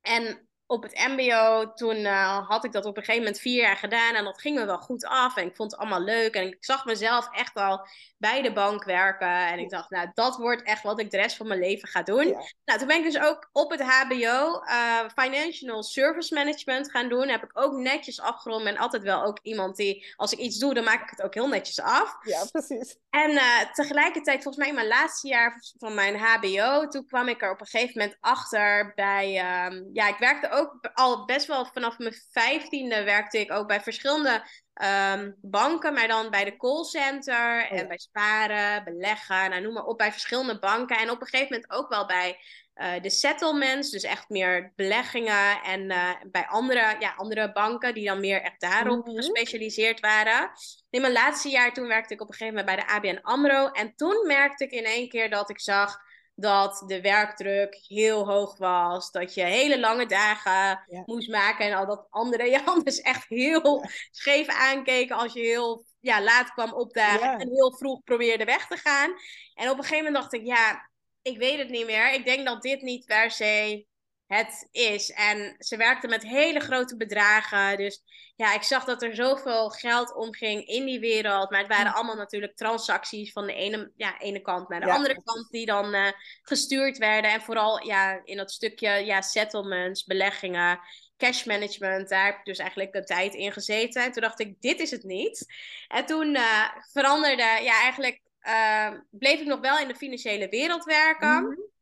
En 0.00 0.45
op 0.66 0.82
het 0.82 1.06
MBO, 1.08 1.72
toen 1.74 1.96
uh, 1.96 2.48
had 2.48 2.64
ik 2.64 2.72
dat 2.72 2.84
op 2.84 2.96
een 2.96 3.04
gegeven 3.04 3.22
moment 3.22 3.40
vier 3.40 3.62
jaar 3.62 3.76
gedaan 3.76 4.14
en 4.14 4.24
dat 4.24 4.40
ging 4.40 4.58
me 4.58 4.64
wel 4.64 4.78
goed 4.78 5.04
af 5.04 5.36
en 5.36 5.46
ik 5.46 5.56
vond 5.56 5.70
het 5.70 5.80
allemaal 5.80 6.00
leuk 6.00 6.34
en 6.34 6.46
ik 6.46 6.56
zag 6.60 6.84
mezelf 6.84 7.28
echt 7.32 7.54
al 7.54 7.86
bij 8.18 8.42
de 8.42 8.52
bank 8.52 8.84
werken 8.84 9.46
en 9.46 9.58
ik 9.58 9.70
dacht, 9.70 9.90
nou 9.90 10.08
dat 10.14 10.36
wordt 10.36 10.62
echt 10.62 10.82
wat 10.82 11.00
ik 11.00 11.10
de 11.10 11.16
rest 11.16 11.36
van 11.36 11.48
mijn 11.48 11.60
leven 11.60 11.88
ga 11.88 12.02
doen. 12.02 12.36
Nou, 12.64 12.78
toen 12.78 12.86
ben 12.86 12.96
ik 12.96 13.12
dus 13.12 13.20
ook 13.20 13.48
op 13.52 13.70
het 13.70 13.82
HBO 13.82 14.62
uh, 14.64 15.00
Financial 15.14 15.82
Service 15.82 16.34
Management 16.34 16.90
gaan 16.90 17.08
doen. 17.08 17.28
Heb 17.28 17.42
ik 17.42 17.50
ook 17.52 17.72
netjes 17.72 18.20
afgerond. 18.20 18.64
Ben 18.64 18.76
altijd 18.76 19.02
wel 19.02 19.24
ook 19.24 19.38
iemand 19.42 19.76
die, 19.76 20.14
als 20.16 20.32
ik 20.32 20.38
iets 20.38 20.58
doe, 20.58 20.74
dan 20.74 20.84
maak 20.84 21.02
ik 21.02 21.10
het 21.10 21.22
ook 21.22 21.34
heel 21.34 21.48
netjes 21.48 21.80
af. 21.80 22.16
Ja, 22.22 22.44
precies. 22.52 22.96
En 23.10 23.30
uh, 23.30 23.60
tegelijkertijd, 23.72 24.42
volgens 24.42 24.56
mij 24.56 24.68
in 24.68 24.74
mijn 24.74 24.86
laatste 24.86 25.28
jaar 25.28 25.62
van 25.78 25.94
mijn 25.94 26.18
HBO, 26.18 26.88
toen 26.88 27.06
kwam 27.06 27.28
ik 27.28 27.42
er 27.42 27.50
op 27.50 27.60
een 27.60 27.66
gegeven 27.66 28.00
moment 28.00 28.16
achter 28.20 28.92
bij, 28.94 29.26
um, 29.66 29.90
ja, 29.92 30.08
ik 30.08 30.18
werkte 30.18 30.50
ook 30.50 30.55
al 30.94 31.24
best 31.24 31.46
wel 31.46 31.66
vanaf 31.66 31.98
mijn 31.98 32.14
vijftiende 32.30 33.04
werkte 33.04 33.40
ik 33.40 33.52
ook 33.52 33.66
bij 33.66 33.80
verschillende 33.80 34.42
um, 34.82 35.36
banken, 35.40 35.94
maar 35.94 36.08
dan 36.08 36.30
bij 36.30 36.44
de 36.44 36.56
callcenter 36.56 37.62
oh 37.70 37.78
en 37.78 37.88
bij 37.88 37.98
sparen, 37.98 38.84
beleggen, 38.84 39.50
nou, 39.50 39.62
noem 39.62 39.72
maar 39.72 39.84
op, 39.84 39.98
bij 39.98 40.12
verschillende 40.12 40.58
banken. 40.58 40.98
En 40.98 41.10
op 41.10 41.20
een 41.20 41.26
gegeven 41.26 41.52
moment 41.54 41.72
ook 41.72 41.88
wel 41.88 42.06
bij 42.06 42.38
uh, 42.76 43.02
de 43.02 43.10
settlements, 43.10 43.90
dus 43.90 44.02
echt 44.02 44.28
meer 44.28 44.72
beleggingen 44.76 45.62
en 45.62 45.90
uh, 45.90 46.10
bij 46.30 46.46
andere, 46.46 46.96
ja, 46.98 47.14
andere 47.16 47.52
banken 47.52 47.94
die 47.94 48.06
dan 48.06 48.20
meer 48.20 48.42
echt 48.42 48.60
daarop 48.60 49.06
mm 49.06 49.12
-hmm. 49.12 49.16
gespecialiseerd 49.16 50.00
waren. 50.00 50.50
In 50.90 51.00
mijn 51.00 51.12
laatste 51.12 51.48
jaar 51.48 51.72
toen 51.72 51.86
werkte 51.86 52.14
ik 52.14 52.20
op 52.20 52.28
een 52.28 52.34
gegeven 52.34 52.58
moment 52.58 52.76
bij 52.76 52.84
de 52.84 52.92
ABN 52.92 53.22
AMRO 53.22 53.70
en 53.70 53.94
toen 53.96 54.26
merkte 54.26 54.64
ik 54.64 54.70
in 54.70 54.84
één 54.84 55.08
keer 55.08 55.30
dat 55.30 55.50
ik 55.50 55.60
zag 55.60 56.04
dat 56.38 56.84
de 56.86 57.00
werkdruk 57.00 57.78
heel 57.86 58.26
hoog 58.26 58.56
was. 58.56 59.10
Dat 59.10 59.34
je 59.34 59.42
hele 59.42 59.80
lange 59.80 60.06
dagen 60.06 60.84
moest 61.06 61.28
maken. 61.28 61.66
En 61.66 61.72
al 61.72 61.86
dat 61.86 62.06
anderen 62.10 62.50
je 62.50 62.64
anders 62.64 63.00
echt 63.00 63.28
heel 63.28 63.84
scheef 64.10 64.46
aankeken 64.46 65.16
als 65.16 65.32
je 65.32 65.40
heel 65.40 65.84
ja, 66.00 66.22
laat 66.22 66.50
kwam 66.50 66.72
opdagen. 66.72 67.30
Ja. 67.30 67.38
En 67.38 67.48
heel 67.48 67.76
vroeg 67.76 68.02
probeerde 68.02 68.44
weg 68.44 68.66
te 68.66 68.76
gaan. 68.76 69.14
En 69.54 69.70
op 69.70 69.76
een 69.76 69.84
gegeven 69.84 70.04
moment 70.04 70.14
dacht 70.14 70.32
ik, 70.32 70.46
ja, 70.46 70.90
ik 71.22 71.38
weet 71.38 71.58
het 71.58 71.68
niet 71.68 71.86
meer. 71.86 72.12
Ik 72.12 72.24
denk 72.24 72.46
dat 72.46 72.62
dit 72.62 72.82
niet 72.82 73.06
per 73.06 73.30
se 73.30 73.86
het 74.26 74.68
is. 74.70 75.10
En 75.10 75.56
ze 75.58 75.76
werkte 75.76 76.08
met 76.08 76.22
hele 76.22 76.60
grote 76.60 76.96
bedragen. 76.96 77.76
Dus 77.76 78.02
ja, 78.36 78.54
ik 78.54 78.62
zag 78.62 78.84
dat 78.84 79.02
er 79.02 79.14
zoveel 79.14 79.70
geld 79.70 80.14
omging 80.14 80.66
in 80.66 80.84
die 80.84 81.00
wereld. 81.00 81.50
Maar 81.50 81.60
het 81.60 81.68
waren 81.68 81.94
allemaal 81.94 82.16
natuurlijk 82.16 82.56
transacties 82.56 83.32
van 83.32 83.46
de 83.46 83.54
ene, 83.54 83.92
ja, 83.96 84.18
ene 84.18 84.40
kant 84.40 84.68
naar 84.68 84.80
de 84.80 84.92
andere 84.92 85.22
kant 85.22 85.50
die 85.50 85.66
dan 85.66 85.94
uh, 85.94 86.10
gestuurd 86.42 86.98
werden. 86.98 87.30
En 87.30 87.40
vooral 87.40 87.86
ja, 87.86 88.20
in 88.24 88.36
dat 88.36 88.50
stukje 88.50 88.90
ja, 88.90 89.20
settlements, 89.20 90.04
beleggingen, 90.04 90.80
cash 91.16 91.44
management. 91.44 92.08
Daar 92.08 92.24
heb 92.24 92.38
ik 92.38 92.44
dus 92.44 92.58
eigenlijk 92.58 92.94
een 92.94 93.04
tijd 93.04 93.34
in 93.34 93.52
gezeten. 93.52 94.02
En 94.02 94.12
toen 94.12 94.22
dacht 94.22 94.40
ik, 94.40 94.60
dit 94.60 94.80
is 94.80 94.90
het 94.90 95.02
niet. 95.02 95.54
En 95.88 96.06
toen 96.06 96.34
uh, 96.34 96.68
veranderde, 96.92 97.42
ja, 97.42 97.80
eigenlijk 97.82 98.20
uh, 98.42 98.90
bleef 99.10 99.40
ik 99.40 99.46
nog 99.46 99.60
wel 99.60 99.78
in 99.78 99.88
de 99.88 99.96
financiële 99.96 100.48
wereld 100.48 100.84
werken. 100.84 101.28
Mm 101.28 101.44
-hmm. 101.44 101.74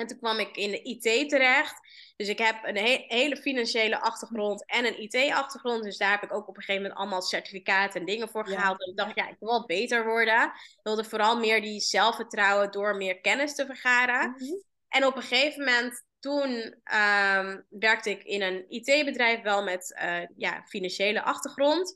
En 0.00 0.06
toen 0.06 0.18
kwam 0.18 0.38
ik 0.38 0.56
in 0.56 0.70
de 0.70 0.82
IT 0.82 1.28
terecht. 1.28 1.80
Dus 2.16 2.28
ik 2.28 2.38
heb 2.38 2.58
een 2.62 2.76
he 2.76 3.04
hele 3.06 3.36
financiële 3.36 4.00
achtergrond 4.00 4.66
en 4.66 4.86
een 4.86 5.02
IT-achtergrond. 5.02 5.82
Dus 5.82 5.96
daar 5.96 6.10
heb 6.10 6.22
ik 6.22 6.32
ook 6.32 6.48
op 6.48 6.56
een 6.56 6.62
gegeven 6.62 6.82
moment 6.82 7.00
allemaal 7.00 7.22
certificaten 7.22 8.00
en 8.00 8.06
dingen 8.06 8.28
voor 8.28 8.46
gehaald. 8.46 8.84
En 8.84 8.90
ik 8.90 8.96
dacht, 8.96 9.14
ja, 9.14 9.28
ik 9.28 9.36
wil 9.38 9.48
wel 9.48 9.66
beter 9.66 10.04
worden. 10.04 10.44
Ik 10.44 10.80
wilde 10.82 11.04
vooral 11.04 11.38
meer 11.38 11.60
die 11.60 11.80
zelfvertrouwen 11.80 12.70
door 12.70 12.96
meer 12.96 13.20
kennis 13.20 13.54
te 13.54 13.66
vergaren. 13.66 14.28
Mm 14.28 14.36
-hmm. 14.38 14.64
En 14.88 15.06
op 15.06 15.16
een 15.16 15.22
gegeven 15.22 15.64
moment, 15.64 16.04
toen 16.18 16.50
um, 16.94 17.66
werkte 17.68 18.10
ik 18.10 18.22
in 18.22 18.42
een 18.42 18.64
IT-bedrijf, 18.68 19.42
wel 19.42 19.62
met 19.62 20.00
uh, 20.02 20.26
ja, 20.36 20.62
financiële 20.66 21.22
achtergrond. 21.22 21.92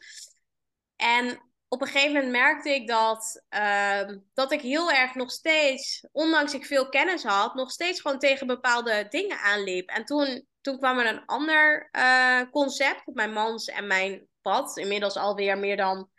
En 0.97 1.41
op 1.75 1.81
een 1.81 1.87
gegeven 1.87 2.13
moment 2.13 2.33
merkte 2.33 2.75
ik 2.75 2.89
dat, 2.89 3.45
uh, 3.51 4.01
dat 4.35 4.53
ik 4.53 4.61
heel 4.61 4.93
erg 4.93 5.15
nog 5.15 5.31
steeds, 5.31 6.07
ondanks 6.13 6.55
ik 6.55 6.67
veel 6.67 6.89
kennis 6.89 7.23
had, 7.23 7.55
nog 7.55 7.71
steeds 7.71 8.01
gewoon 8.01 8.19
tegen 8.19 8.47
bepaalde 8.47 9.07
dingen 9.09 9.39
aanliep. 9.39 9.89
En 9.89 10.05
toen, 10.05 10.47
toen 10.61 10.79
kwam 10.79 10.99
er 10.99 11.07
een 11.07 11.27
ander 11.27 11.89
uh, 11.93 12.41
concept 12.51 13.03
op 13.05 13.15
mijn 13.15 13.33
mans 13.33 13.69
en 13.69 13.87
mijn 13.87 14.27
pad. 14.43 14.77
Inmiddels 14.77 15.17
alweer 15.17 15.59
meer 15.59 15.77
dan 15.77 16.11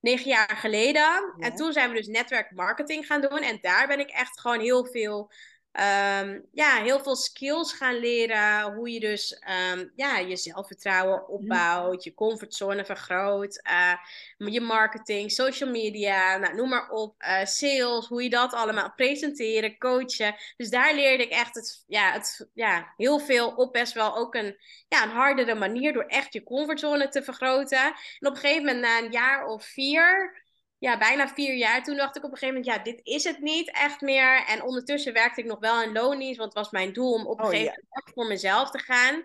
negen 0.00 0.30
jaar 0.30 0.56
geleden. 0.56 1.02
Ja. 1.02 1.34
En 1.38 1.54
toen 1.54 1.72
zijn 1.72 1.90
we 1.90 1.96
dus 1.96 2.06
netwerkmarketing 2.06 3.06
gaan 3.06 3.20
doen. 3.20 3.38
En 3.38 3.58
daar 3.60 3.86
ben 3.86 4.00
ik 4.00 4.10
echt 4.10 4.40
gewoon 4.40 4.60
heel 4.60 4.86
veel 4.86 5.32
um, 5.72 6.46
ja, 6.52 6.82
heel 6.82 7.00
veel 7.00 7.16
skills 7.16 7.72
gaan 7.72 7.98
leren. 7.98 8.72
Hoe 8.72 8.90
je 8.90 9.00
dus 9.00 9.42
um, 9.72 9.92
ja, 9.96 10.18
je 10.18 10.36
zelfvertrouwen 10.36 11.28
opbouwt, 11.28 12.04
je 12.04 12.14
comfortzone 12.14 12.84
vergroot, 12.84 13.60
uh, 13.70 14.52
je 14.52 14.60
marketing, 14.60 15.30
social 15.30 15.70
media, 15.70 16.36
nou, 16.36 16.54
noem 16.54 16.68
maar 16.68 16.90
op, 16.90 17.22
uh, 17.22 17.44
sales, 17.44 18.06
hoe 18.06 18.22
je 18.22 18.30
dat 18.30 18.52
allemaal 18.52 18.92
presenteren, 18.96 19.78
coachen. 19.78 20.34
Dus 20.56 20.70
daar 20.70 20.94
leerde 20.94 21.22
ik 21.22 21.30
echt 21.30 21.54
het, 21.54 21.84
ja, 21.86 22.12
het, 22.12 22.48
ja, 22.54 22.94
heel 22.96 23.18
veel 23.18 23.48
op 23.48 23.72
best 23.72 23.92
wel 23.92 24.16
ook 24.16 24.34
een, 24.34 24.56
ja, 24.88 25.02
een 25.02 25.10
hardere 25.10 25.54
manier 25.54 25.92
door 25.92 26.06
echt 26.06 26.32
je 26.32 26.42
comfortzone 26.42 27.08
te 27.08 27.22
vergroten. 27.22 27.84
En 28.18 28.28
op 28.28 28.34
een 28.34 28.40
gegeven 28.40 28.64
moment 28.64 28.80
na 28.80 28.98
een 28.98 29.12
jaar 29.12 29.46
of 29.46 29.64
vier 29.64 30.39
ja, 30.80 30.98
bijna 30.98 31.28
vier 31.28 31.54
jaar. 31.54 31.82
Toen 31.82 31.96
dacht 31.96 32.16
ik 32.16 32.24
op 32.24 32.30
een 32.30 32.38
gegeven 32.38 32.60
moment, 32.60 32.76
ja, 32.76 32.82
dit 32.82 33.00
is 33.02 33.24
het 33.24 33.40
niet 33.40 33.70
echt 33.70 34.00
meer. 34.00 34.44
En 34.46 34.62
ondertussen 34.62 35.12
werkte 35.12 35.40
ik 35.40 35.46
nog 35.46 35.58
wel 35.58 35.82
in 35.82 35.92
loondienst, 35.92 36.38
want 36.38 36.54
het 36.54 36.62
was 36.62 36.70
mijn 36.70 36.92
doel 36.92 37.12
om 37.12 37.26
op 37.26 37.38
een 37.38 37.44
oh, 37.44 37.50
gegeven 37.50 37.72
moment 37.72 38.04
echt 38.04 38.14
voor 38.14 38.26
mezelf 38.26 38.70
te 38.70 38.78
gaan. 38.78 39.24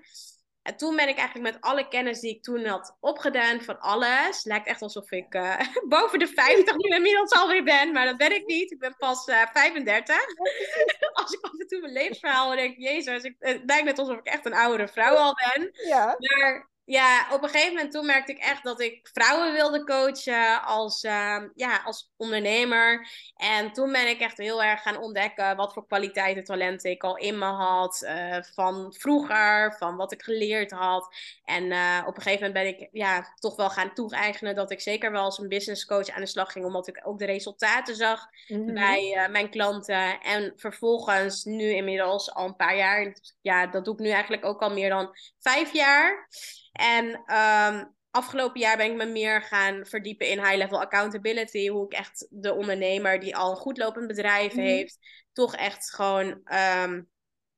En 0.61 0.77
toen 0.77 0.95
ben 0.95 1.07
ik 1.07 1.17
eigenlijk 1.17 1.53
met 1.53 1.63
alle 1.63 1.87
kennis 1.87 2.19
die 2.19 2.35
ik 2.35 2.43
toen 2.43 2.65
had 2.65 2.97
opgedaan 2.99 3.61
van 3.61 3.79
alles. 3.79 4.43
Lijkt 4.43 4.67
echt 4.67 4.81
alsof 4.81 5.11
ik 5.11 5.35
uh, 5.35 5.59
boven 5.89 6.19
de 6.19 6.27
50 6.27 6.75
nu 6.75 6.95
inmiddels 6.95 7.31
alweer 7.31 7.63
ben. 7.63 7.91
Maar 7.91 8.05
dat 8.05 8.17
ben 8.17 8.35
ik 8.35 8.45
niet. 8.45 8.71
Ik 8.71 8.79
ben 8.79 8.95
pas 8.97 9.27
uh, 9.27 9.41
35. 9.53 10.15
Als 11.13 11.33
ik 11.33 11.39
af 11.41 11.51
en 11.59 11.67
toe 11.67 11.81
mijn 11.81 11.93
levensverhaal 11.93 12.55
denk, 12.55 12.77
jezus, 12.77 13.23
ik, 13.23 13.35
het 13.39 13.61
lijkt 13.65 13.85
net 13.85 13.99
alsof 13.99 14.17
ik 14.17 14.25
echt 14.25 14.45
een 14.45 14.53
oudere 14.53 14.87
vrouw 14.87 15.15
al 15.15 15.33
ben. 15.33 15.71
Ja. 15.87 16.15
Maar 16.17 16.69
ja, 16.85 17.27
op 17.31 17.43
een 17.43 17.49
gegeven 17.49 17.73
moment 17.73 17.91
toen 17.91 18.05
merkte 18.05 18.31
ik 18.31 18.37
echt 18.37 18.63
dat 18.63 18.81
ik 18.81 19.09
vrouwen 19.13 19.53
wilde 19.53 19.83
coachen 19.83 20.63
als, 20.63 21.03
uh, 21.03 21.41
ja, 21.55 21.81
als 21.85 22.11
ondernemer. 22.17 23.07
En 23.35 23.71
toen 23.71 23.91
ben 23.91 24.07
ik 24.07 24.19
echt 24.19 24.37
heel 24.37 24.63
erg 24.63 24.81
gaan 24.81 24.97
ontdekken 24.97 25.55
wat 25.55 25.73
voor 25.73 25.85
kwaliteiten, 25.85 26.43
talenten 26.43 26.91
ik 26.91 27.03
al 27.03 27.17
in 27.17 27.37
me 27.37 27.45
had. 27.45 28.01
Uh, 28.03 28.37
van 28.53 28.93
vroeger, 28.97 29.75
van 29.77 29.95
wat 29.95 30.11
ik 30.11 30.23
geleerd 30.23 30.71
had. 30.71 31.15
En 31.43 31.63
uh, 31.63 32.03
op 32.07 32.15
een 32.15 32.21
gegeven 32.21 32.47
moment 32.47 32.53
ben 32.53 32.67
ik 32.67 32.89
ja, 32.91 33.33
toch 33.39 33.55
wel 33.55 33.69
gaan 33.69 33.93
toe-eigenen 33.93 34.55
dat 34.55 34.71
ik 34.71 34.81
zeker 34.81 35.11
wel 35.11 35.23
als 35.23 35.37
een 35.37 35.47
business 35.47 35.85
coach 35.85 36.09
aan 36.09 36.21
de 36.21 36.27
slag 36.27 36.51
ging. 36.51 36.65
Omdat 36.65 36.87
ik 36.87 37.01
ook 37.03 37.19
de 37.19 37.25
resultaten 37.25 37.95
zag 37.95 38.27
mm 38.47 38.65
-hmm. 38.65 38.73
bij 38.73 39.27
mijn 39.31 39.49
klanten. 39.49 40.19
En 40.19 40.53
vervolgens 40.55 41.43
nu 41.43 41.69
inmiddels 41.69 42.33
al 42.33 42.45
een 42.45 42.55
paar 42.55 42.77
jaar. 42.77 43.15
Ja, 43.41 43.67
dat 43.67 43.85
doe 43.85 43.93
ik 43.93 43.99
nu 43.99 44.09
eigenlijk 44.09 44.45
ook 44.45 44.61
al 44.61 44.71
meer 44.71 44.89
dan 44.89 45.15
vijf 45.39 45.73
jaar. 45.73 46.27
En 46.75 47.05
um, 47.35 47.95
afgelopen 48.11 48.59
jaar 48.59 48.77
ben 48.77 48.91
ik 48.91 48.95
me 48.95 49.05
meer 49.05 49.41
gaan 49.41 49.85
verdiepen 49.85 50.27
in 50.27 50.39
high-level 50.39 50.81
accountability. 50.81 51.67
Hoe 51.67 51.85
ik 51.85 51.93
echt 51.93 52.27
de 52.29 52.53
ondernemer 52.53 53.19
die 53.19 53.35
al 53.35 53.51
een 53.51 53.57
goed 53.57 53.77
lopend 53.77 54.07
bedrijf 54.07 54.53
mm. 54.53 54.61
heeft, 54.61 54.97
toch 55.33 55.55
echt 55.55 55.93
gewoon 55.93 56.41
um, 56.83 57.09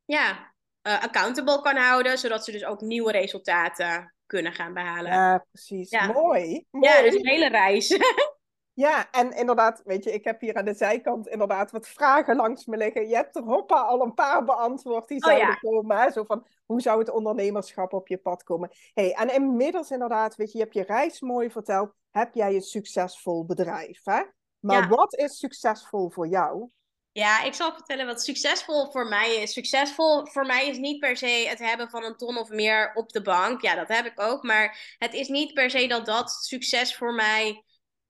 ja, 0.05 0.53
uh, 0.83 1.03
accountable 1.03 1.61
kan 1.61 1.75
houden. 1.75 2.17
Zodat 2.17 2.45
ze 2.45 2.51
dus 2.51 2.65
ook 2.65 2.81
nieuwe 2.81 3.11
resultaten 3.11 4.13
kunnen 4.25 4.53
gaan 4.53 4.73
behalen. 4.73 5.11
Ja, 5.11 5.45
precies. 5.51 5.89
Ja. 5.89 6.07
Mooi. 6.11 6.65
Mooi. 6.69 6.87
Ja, 6.87 7.01
dus 7.01 7.15
een 7.15 7.27
hele 7.27 7.49
reis. 7.49 7.87
Ja, 8.77 9.11
en 9.11 9.31
inderdaad, 9.31 9.81
weet 9.85 10.03
je, 10.03 10.11
ik 10.11 10.23
heb 10.23 10.41
hier 10.41 10.55
aan 10.55 10.65
de 10.65 10.73
zijkant 10.73 11.27
inderdaad 11.27 11.71
wat 11.71 11.87
vragen 11.87 12.35
langs 12.35 12.65
me 12.65 12.77
liggen. 12.77 13.07
Je 13.07 13.15
hebt 13.15 13.35
er 13.35 13.43
hoppa 13.43 13.81
al 13.81 14.01
een 14.01 14.13
paar 14.13 14.43
beantwoord 14.43 15.07
die 15.07 15.23
zouden 15.23 15.47
oh, 15.47 15.53
ja. 15.53 15.59
komen. 15.59 15.97
Hè? 15.97 16.11
Zo 16.11 16.23
van, 16.23 16.47
hoe 16.65 16.81
zou 16.81 16.99
het 16.99 17.09
ondernemerschap 17.09 17.93
op 17.93 18.07
je 18.07 18.17
pad 18.17 18.43
komen? 18.43 18.69
hey, 18.93 19.13
en 19.13 19.33
inmiddels 19.33 19.91
inderdaad, 19.91 20.35
weet 20.35 20.51
je, 20.51 20.57
je 20.57 20.63
hebt 20.63 20.75
je 20.75 20.83
reis 20.83 21.21
mooi 21.21 21.51
verteld. 21.51 21.93
Heb 22.11 22.33
jij 22.33 22.55
een 22.55 22.61
succesvol 22.61 23.45
bedrijf, 23.45 23.99
hè? 24.03 24.21
Maar 24.59 24.81
ja. 24.81 24.87
wat 24.87 25.15
is 25.15 25.37
succesvol 25.37 26.09
voor 26.09 26.27
jou? 26.27 26.69
Ja, 27.11 27.43
ik 27.43 27.53
zal 27.53 27.73
vertellen 27.73 28.05
wat 28.05 28.23
succesvol 28.23 28.91
voor 28.91 29.07
mij 29.07 29.35
is. 29.35 29.53
Succesvol 29.53 30.25
voor 30.25 30.45
mij 30.45 30.67
is 30.67 30.77
niet 30.77 30.99
per 30.99 31.17
se 31.17 31.45
het 31.49 31.59
hebben 31.59 31.89
van 31.89 32.03
een 32.03 32.17
ton 32.17 32.37
of 32.37 32.49
meer 32.49 32.91
op 32.93 33.11
de 33.11 33.21
bank. 33.21 33.61
Ja, 33.61 33.75
dat 33.75 33.87
heb 33.87 34.05
ik 34.05 34.19
ook. 34.19 34.43
Maar 34.43 34.95
het 34.97 35.13
is 35.13 35.27
niet 35.27 35.53
per 35.53 35.69
se 35.69 35.87
dat 35.87 36.05
dat 36.05 36.31
succes 36.31 36.95
voor 36.95 37.13
mij 37.13 37.63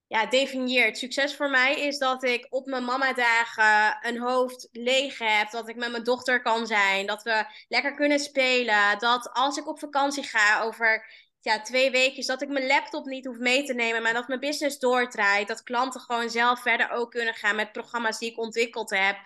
ja, 0.07 0.25
definieert. 0.25 0.97
Succes 0.97 1.35
voor 1.35 1.49
mij 1.49 1.79
is 1.79 1.97
dat 1.97 2.23
ik 2.23 2.47
op 2.49 2.65
mijn 2.65 2.83
mama-dagen 2.83 3.97
een 4.01 4.19
hoofd 4.19 4.67
leeg 4.71 5.17
heb. 5.17 5.51
Dat 5.51 5.69
ik 5.69 5.75
met 5.75 5.91
mijn 5.91 6.03
dochter 6.03 6.41
kan 6.41 6.67
zijn. 6.67 7.05
Dat 7.05 7.23
we 7.23 7.45
lekker 7.67 7.95
kunnen 7.95 8.19
spelen. 8.19 8.99
Dat 8.99 9.29
als 9.33 9.57
ik 9.57 9.67
op 9.67 9.79
vakantie 9.79 10.23
ga 10.23 10.61
over 10.61 11.05
ja, 11.41 11.61
twee 11.61 11.91
weken, 11.91 12.25
dat 12.25 12.41
ik 12.41 12.49
mijn 12.49 12.67
laptop 12.67 13.05
niet 13.05 13.25
hoef 13.25 13.37
mee 13.37 13.63
te 13.63 13.73
nemen. 13.73 14.01
Maar 14.01 14.13
dat 14.13 14.27
mijn 14.27 14.39
business 14.39 14.79
doordraait. 14.79 15.47
Dat 15.47 15.63
klanten 15.63 16.01
gewoon 16.01 16.29
zelf 16.29 16.61
verder 16.61 16.89
ook 16.89 17.11
kunnen 17.11 17.33
gaan 17.33 17.55
met 17.55 17.71
programma's 17.71 18.19
die 18.19 18.31
ik 18.31 18.37
ontwikkeld 18.37 18.89
heb. 18.89 19.17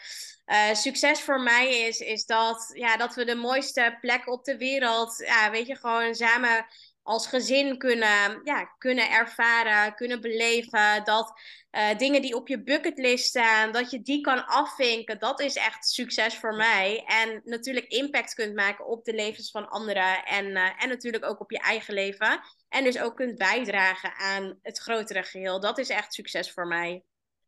Uh, 0.45 0.73
succes 0.73 1.21
voor 1.21 1.41
mij 1.41 1.79
is, 1.79 1.99
is 1.99 2.25
dat, 2.25 2.71
ja, 2.73 2.97
dat 2.97 3.15
we 3.15 3.25
de 3.25 3.35
mooiste 3.35 3.97
plek 4.01 4.27
op 4.27 4.43
de 4.43 4.57
wereld, 4.57 5.23
ja, 5.25 5.51
weet 5.51 5.67
je, 5.67 5.75
gewoon 5.75 6.15
samen 6.15 6.65
als 7.03 7.27
gezin 7.27 7.77
kunnen, 7.77 8.41
ja, 8.43 8.63
kunnen 8.77 9.09
ervaren, 9.09 9.95
kunnen 9.95 10.21
beleven. 10.21 11.03
Dat 11.03 11.33
uh, 11.71 11.97
dingen 11.97 12.21
die 12.21 12.35
op 12.35 12.47
je 12.47 12.63
bucketlist 12.63 13.25
staan, 13.25 13.71
dat 13.71 13.91
je 13.91 14.01
die 14.01 14.21
kan 14.21 14.45
afvinken. 14.45 15.19
Dat 15.19 15.39
is 15.39 15.55
echt 15.55 15.85
succes 15.85 16.37
voor 16.37 16.55
mij. 16.55 17.03
En 17.05 17.41
natuurlijk 17.43 17.85
impact 17.85 18.33
kunt 18.33 18.55
maken 18.55 18.85
op 18.85 19.03
de 19.03 19.13
levens 19.13 19.51
van 19.51 19.69
anderen. 19.69 20.23
En, 20.23 20.45
uh, 20.45 20.83
en 20.83 20.89
natuurlijk 20.89 21.25
ook 21.25 21.39
op 21.39 21.51
je 21.51 21.59
eigen 21.59 21.93
leven. 21.93 22.39
En 22.69 22.83
dus 22.83 23.01
ook 23.01 23.15
kunt 23.15 23.37
bijdragen 23.37 24.13
aan 24.13 24.59
het 24.61 24.77
grotere 24.77 25.23
geheel. 25.23 25.59
Dat 25.59 25.77
is 25.77 25.89
echt 25.89 26.13
succes 26.13 26.51
voor 26.51 26.67
mij. 26.67 27.03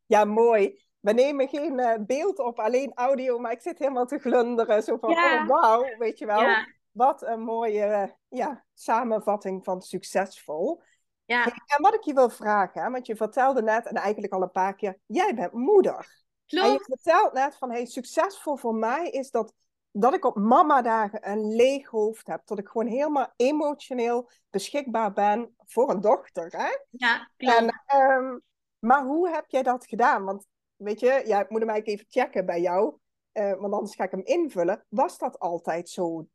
Ja, 0.05 0.25
mooi. 0.25 0.81
We 0.99 1.13
nemen 1.13 1.47
geen 1.47 1.79
uh, 1.79 1.93
beeld 1.99 2.39
op, 2.39 2.59
alleen 2.59 2.91
audio, 2.95 3.39
maar 3.39 3.51
ik 3.51 3.61
zit 3.61 3.79
helemaal 3.79 4.05
te 4.05 4.19
glunderen. 4.19 4.83
Zo 4.83 4.97
van, 4.97 5.09
ja. 5.09 5.41
oh 5.41 5.47
wauw, 5.47 5.97
weet 5.97 6.19
je 6.19 6.25
wel. 6.25 6.41
Ja. 6.41 6.67
Wat 6.93 7.21
een 7.21 7.41
mooie 7.41 8.15
ja, 8.27 8.65
samenvatting 8.73 9.63
van 9.63 9.81
succesvol. 9.81 10.81
Ja. 11.25 11.45
En 11.45 11.81
wat 11.81 11.93
ik 11.93 12.01
je 12.01 12.13
wil 12.13 12.29
vragen, 12.29 12.91
want 12.91 13.05
je 13.05 13.15
vertelde 13.15 13.61
net, 13.61 13.85
en 13.85 13.95
eigenlijk 13.95 14.33
al 14.33 14.41
een 14.41 14.51
paar 14.51 14.75
keer, 14.75 14.99
jij 15.05 15.35
bent 15.35 15.51
moeder. 15.53 16.25
Klopt. 16.45 16.67
En 16.67 16.73
je 16.73 16.83
vertelt 16.83 17.33
net 17.33 17.55
van, 17.55 17.71
hey, 17.71 17.85
succesvol 17.85 18.57
voor 18.57 18.75
mij 18.75 19.09
is 19.09 19.31
dat, 19.31 19.53
dat 19.91 20.13
ik 20.13 20.25
op 20.25 20.35
mama-dagen 20.35 21.29
een 21.29 21.55
leeg 21.55 21.89
hoofd 21.89 22.27
heb. 22.27 22.41
Dat 22.45 22.59
ik 22.59 22.67
gewoon 22.67 22.87
helemaal 22.87 23.33
emotioneel 23.35 24.29
beschikbaar 24.49 25.13
ben 25.13 25.55
voor 25.65 25.89
een 25.89 26.01
dochter. 26.01 26.47
Hè? 26.57 26.77
Ja, 26.89 27.29
klopt. 27.37 27.57
En, 27.85 27.99
um, 28.01 28.41
maar 28.79 29.03
hoe 29.03 29.29
heb 29.29 29.45
jij 29.47 29.63
dat 29.63 29.85
gedaan? 29.85 30.23
Want 30.23 30.45
weet 30.75 30.99
je, 30.99 31.21
ja, 31.25 31.39
ik 31.39 31.49
moet 31.49 31.59
hem 31.59 31.69
eigenlijk 31.69 31.87
even 31.87 32.21
checken 32.21 32.45
bij 32.45 32.61
jou. 32.61 32.97
Uh, 33.33 33.59
want 33.59 33.73
anders 33.73 33.95
ga 33.95 34.03
ik 34.03 34.11
hem 34.11 34.23
invullen. 34.23 34.85
Was 34.89 35.17
dat 35.17 35.39
altijd 35.39 35.89
zo 35.89 36.27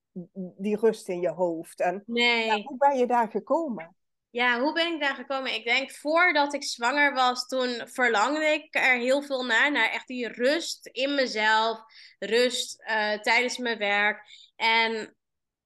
die 0.56 0.76
rust 0.76 1.08
in 1.08 1.20
je 1.20 1.30
hoofd? 1.30 1.80
En 1.80 2.02
nee. 2.06 2.62
hoe 2.62 2.76
ben 2.76 2.98
je 2.98 3.06
daar 3.06 3.30
gekomen? 3.30 3.96
Ja, 4.30 4.60
hoe 4.60 4.72
ben 4.72 4.94
ik 4.94 5.00
daar 5.00 5.14
gekomen? 5.14 5.54
Ik 5.54 5.64
denk 5.64 5.90
voordat 5.90 6.54
ik 6.54 6.64
zwanger 6.64 7.14
was, 7.14 7.46
toen 7.46 7.80
verlangde 7.84 8.44
ik 8.44 8.74
er 8.74 8.98
heel 8.98 9.22
veel 9.22 9.44
naar. 9.44 9.72
Naar 9.72 9.90
echt 9.90 10.06
die 10.06 10.28
rust 10.28 10.86
in 10.86 11.14
mezelf, 11.14 11.78
rust 12.18 12.82
uh, 12.82 13.12
tijdens 13.12 13.58
mijn 13.58 13.78
werk. 13.78 14.22
En 14.56 15.16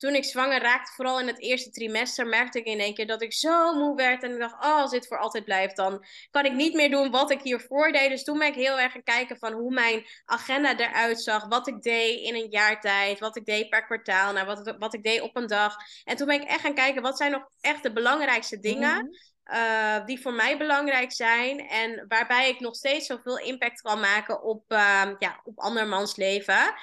toen 0.02 0.14
ik 0.14 0.24
zwanger 0.24 0.60
raakte, 0.60 0.92
vooral 0.92 1.20
in 1.20 1.26
het 1.26 1.40
eerste 1.40 1.70
trimester, 1.70 2.26
merkte 2.26 2.58
ik 2.58 2.64
in 2.64 2.80
één 2.80 2.94
keer 2.94 3.06
dat 3.06 3.22
ik 3.22 3.32
zo 3.32 3.74
moe 3.74 3.96
werd. 3.96 4.22
En 4.22 4.32
ik 4.32 4.38
dacht, 4.38 4.64
oh, 4.64 4.76
als 4.76 4.90
dit 4.90 5.06
voor 5.06 5.18
altijd 5.18 5.44
blijft, 5.44 5.76
dan 5.76 6.04
kan 6.30 6.44
ik 6.44 6.52
niet 6.52 6.74
meer 6.74 6.90
doen 6.90 7.10
wat 7.10 7.30
ik 7.30 7.40
hiervoor 7.42 7.92
deed. 7.92 8.08
Dus 8.08 8.24
toen 8.24 8.38
ben 8.38 8.48
ik 8.48 8.54
heel 8.54 8.80
erg 8.80 8.92
gaan 8.92 9.02
kijken 9.02 9.38
van 9.38 9.52
hoe 9.52 9.72
mijn 9.72 10.06
agenda 10.24 10.78
eruit 10.78 11.22
zag. 11.22 11.46
Wat 11.48 11.68
ik 11.68 11.82
deed 11.82 12.20
in 12.20 12.34
een 12.34 12.50
jaar 12.50 12.80
tijd, 12.80 13.18
wat 13.18 13.36
ik 13.36 13.44
deed 13.44 13.68
per 13.68 13.84
kwartaal, 13.84 14.32
nou, 14.32 14.46
wat, 14.46 14.74
wat 14.78 14.94
ik 14.94 15.02
deed 15.02 15.20
op 15.20 15.36
een 15.36 15.46
dag. 15.46 15.76
En 16.04 16.16
toen 16.16 16.26
ben 16.26 16.40
ik 16.40 16.48
echt 16.48 16.60
gaan 16.60 16.74
kijken, 16.74 17.02
wat 17.02 17.16
zijn 17.16 17.30
nog 17.30 17.48
echt 17.60 17.82
de 17.82 17.92
belangrijkste 17.92 18.60
dingen... 18.60 18.96
Mhm. 18.96 19.30
Uh, 19.52 20.04
die 20.04 20.20
voor 20.20 20.32
mij 20.32 20.58
belangrijk 20.58 21.12
zijn 21.12 21.68
en 21.68 22.04
waarbij 22.08 22.48
ik 22.48 22.60
nog 22.60 22.74
steeds 22.74 23.06
zoveel 23.06 23.38
impact 23.38 23.80
kan 23.80 24.00
maken 24.00 24.42
op, 24.42 24.64
uh, 24.72 25.10
ja, 25.18 25.40
op 25.44 25.58
andermans 25.58 26.16
leven. 26.16 26.74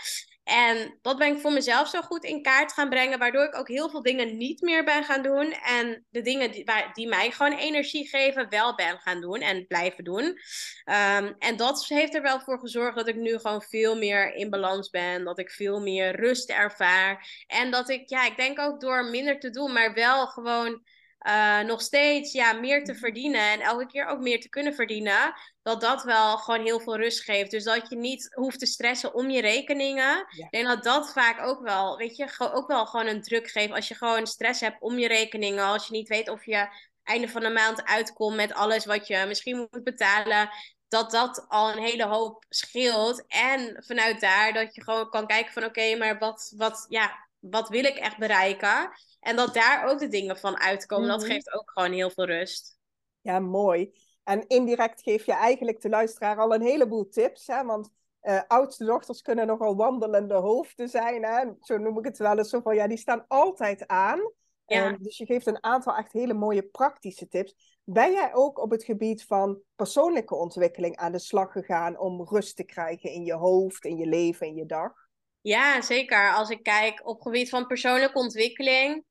En 0.49 0.97
dat 1.01 1.17
ben 1.17 1.35
ik 1.35 1.39
voor 1.39 1.53
mezelf 1.53 1.87
zo 1.87 2.01
goed 2.01 2.23
in 2.23 2.41
kaart 2.41 2.73
gaan 2.73 2.89
brengen, 2.89 3.19
waardoor 3.19 3.43
ik 3.43 3.55
ook 3.55 3.67
heel 3.67 3.89
veel 3.89 4.01
dingen 4.01 4.37
niet 4.37 4.61
meer 4.61 4.83
ben 4.83 5.03
gaan 5.03 5.21
doen. 5.21 5.51
En 5.51 6.05
de 6.09 6.21
dingen 6.21 6.51
die, 6.51 6.65
die 6.93 7.07
mij 7.07 7.31
gewoon 7.31 7.57
energie 7.57 8.07
geven, 8.07 8.49
wel 8.49 8.75
ben 8.75 8.97
gaan 8.97 9.21
doen 9.21 9.39
en 9.39 9.67
blijven 9.67 10.03
doen. 10.03 10.23
Um, 10.23 11.35
en 11.39 11.57
dat 11.57 11.85
heeft 11.87 12.15
er 12.15 12.21
wel 12.21 12.39
voor 12.39 12.59
gezorgd 12.59 12.95
dat 12.95 13.07
ik 13.07 13.15
nu 13.15 13.37
gewoon 13.37 13.61
veel 13.61 13.97
meer 13.97 14.33
in 14.33 14.49
balans 14.49 14.89
ben. 14.89 15.23
Dat 15.23 15.39
ik 15.39 15.51
veel 15.51 15.81
meer 15.81 16.15
rust 16.15 16.49
ervaar. 16.49 17.43
En 17.47 17.71
dat 17.71 17.89
ik, 17.89 18.09
ja, 18.09 18.25
ik 18.25 18.37
denk 18.37 18.59
ook 18.59 18.81
door 18.81 19.05
minder 19.05 19.39
te 19.39 19.49
doen, 19.49 19.73
maar 19.73 19.93
wel 19.93 20.27
gewoon 20.27 20.81
uh, 21.27 21.59
nog 21.59 21.81
steeds 21.81 22.31
ja, 22.31 22.53
meer 22.53 22.83
te 22.83 22.91
mhm. 22.91 22.99
verdienen 22.99 23.41
en 23.41 23.59
elke 23.59 23.85
keer 23.85 24.05
ook 24.05 24.19
meer 24.19 24.41
te 24.41 24.49
kunnen 24.49 24.73
verdienen, 24.73 25.33
dat 25.61 25.81
dat 25.81 26.03
wel 26.03 26.37
gewoon 26.37 26.61
heel 26.63 26.79
veel 26.79 26.97
rust 26.97 27.23
geeft. 27.23 27.51
Dus 27.51 27.63
dat 27.63 27.89
je 27.89 27.95
niet 27.95 28.33
hoeft 28.35 28.59
te 28.59 28.65
stressen 28.65 29.13
om 29.13 29.29
je 29.29 29.41
rekeningen. 29.41 30.25
Ik 30.29 30.51
denk 30.51 30.65
dat 30.65 30.83
dat 30.83 31.11
vaak 31.11 31.41
ook 31.41 31.61
wel, 31.61 31.97
weet 31.97 32.15
je, 32.15 32.51
ook 32.53 32.67
wel 32.67 32.85
gewoon 32.85 33.07
een 33.07 33.21
druk 33.21 33.47
geeft. 33.49 33.73
Als 33.73 33.87
je 33.87 33.95
gewoon 33.95 34.27
stress 34.27 34.61
hebt 34.61 34.81
om 34.81 34.99
je 34.99 35.07
rekeningen, 35.07 35.65
als 35.65 35.87
je 35.87 35.93
niet 35.93 36.07
weet 36.07 36.29
of 36.29 36.45
je 36.45 36.67
einde 37.03 37.29
van 37.29 37.41
de 37.41 37.49
maand 37.49 37.83
uitkomt 37.83 38.35
met 38.35 38.53
alles 38.53 38.85
wat 38.85 39.07
je 39.07 39.25
misschien 39.27 39.67
moet 39.71 39.83
betalen. 39.83 40.49
Dat 40.87 41.11
dat 41.11 41.45
al 41.47 41.71
een 41.71 41.83
hele 41.83 42.05
hoop 42.05 42.45
scheelt. 42.49 43.25
En 43.27 43.83
vanuit 43.85 44.19
daar 44.19 44.53
dat 44.53 44.75
je 44.75 44.83
gewoon 44.83 45.09
kan 45.09 45.27
kijken 45.27 45.53
van 45.53 45.63
oké, 45.63 45.95
maar 45.95 46.17
wat, 46.17 46.53
wat, 46.55 46.85
ja, 46.89 47.27
wat 47.39 47.69
wil 47.69 47.83
ik 47.83 47.95
echt 47.95 48.17
bereiken? 48.17 48.91
En 49.19 49.35
dat 49.35 49.53
daar 49.53 49.85
ook 49.85 49.99
de 49.99 50.07
dingen 50.07 50.37
van 50.37 50.59
uitkomen, 50.59 51.07
dat 51.07 51.21
mhm. 51.21 51.31
geeft 51.31 51.53
ook 51.53 51.71
gewoon 51.71 51.91
heel 51.91 52.09
veel 52.09 52.25
rust. 52.25 52.77
Ja, 53.21 53.39
mooi. 53.39 53.93
En 54.23 54.47
indirect 54.47 55.01
geef 55.01 55.25
je 55.25 55.33
eigenlijk 55.33 55.81
de 55.81 55.89
luisteraar 55.89 56.37
al 56.37 56.53
een 56.53 56.61
heleboel 56.61 57.09
tips. 57.09 57.47
Hè? 57.47 57.63
Want 57.63 57.89
uh, 58.21 58.41
oudste 58.47 58.85
dochters 58.85 59.21
kunnen 59.21 59.47
nogal 59.47 59.75
wandelende 59.75 60.33
hoofden 60.33 60.89
zijn. 60.89 61.23
Hè? 61.23 61.45
Zo 61.61 61.77
noem 61.77 61.97
ik 61.97 62.05
het 62.05 62.17
wel 62.17 62.37
eens 62.37 62.49
zo 62.49 62.59
van, 62.61 62.75
ja, 62.75 62.87
die 62.87 62.97
staan 62.97 63.25
altijd 63.27 63.87
aan. 63.87 64.31
Ja. 64.65 64.97
Dus 64.99 65.17
je 65.17 65.25
geeft 65.25 65.47
een 65.47 65.63
aantal 65.63 65.95
echt 65.95 66.11
hele 66.11 66.33
mooie 66.33 66.63
praktische 66.63 67.27
tips. 67.27 67.79
Ben 67.83 68.11
jij 68.11 68.33
ook 68.33 68.59
op 68.59 68.71
het 68.71 68.83
gebied 68.83 69.23
van 69.23 69.61
persoonlijke 69.75 70.35
ontwikkeling 70.35 70.95
aan 70.95 71.11
de 71.11 71.19
slag 71.19 71.51
gegaan 71.51 71.97
om 71.97 72.23
rust 72.23 72.55
te 72.55 72.63
krijgen 72.63 73.11
in 73.11 73.25
je 73.25 73.33
hoofd, 73.33 73.85
in 73.85 73.97
je 73.97 74.05
leven, 74.05 74.47
in 74.47 74.55
je 74.55 74.65
dag? 74.65 75.08
Ja, 75.41 75.81
zeker. 75.81 76.33
Als 76.33 76.49
ik 76.49 76.63
kijk 76.63 77.07
op 77.07 77.21
gebied 77.21 77.49
van 77.49 77.67
persoonlijke 77.67 78.19
ontwikkeling, 78.19 79.03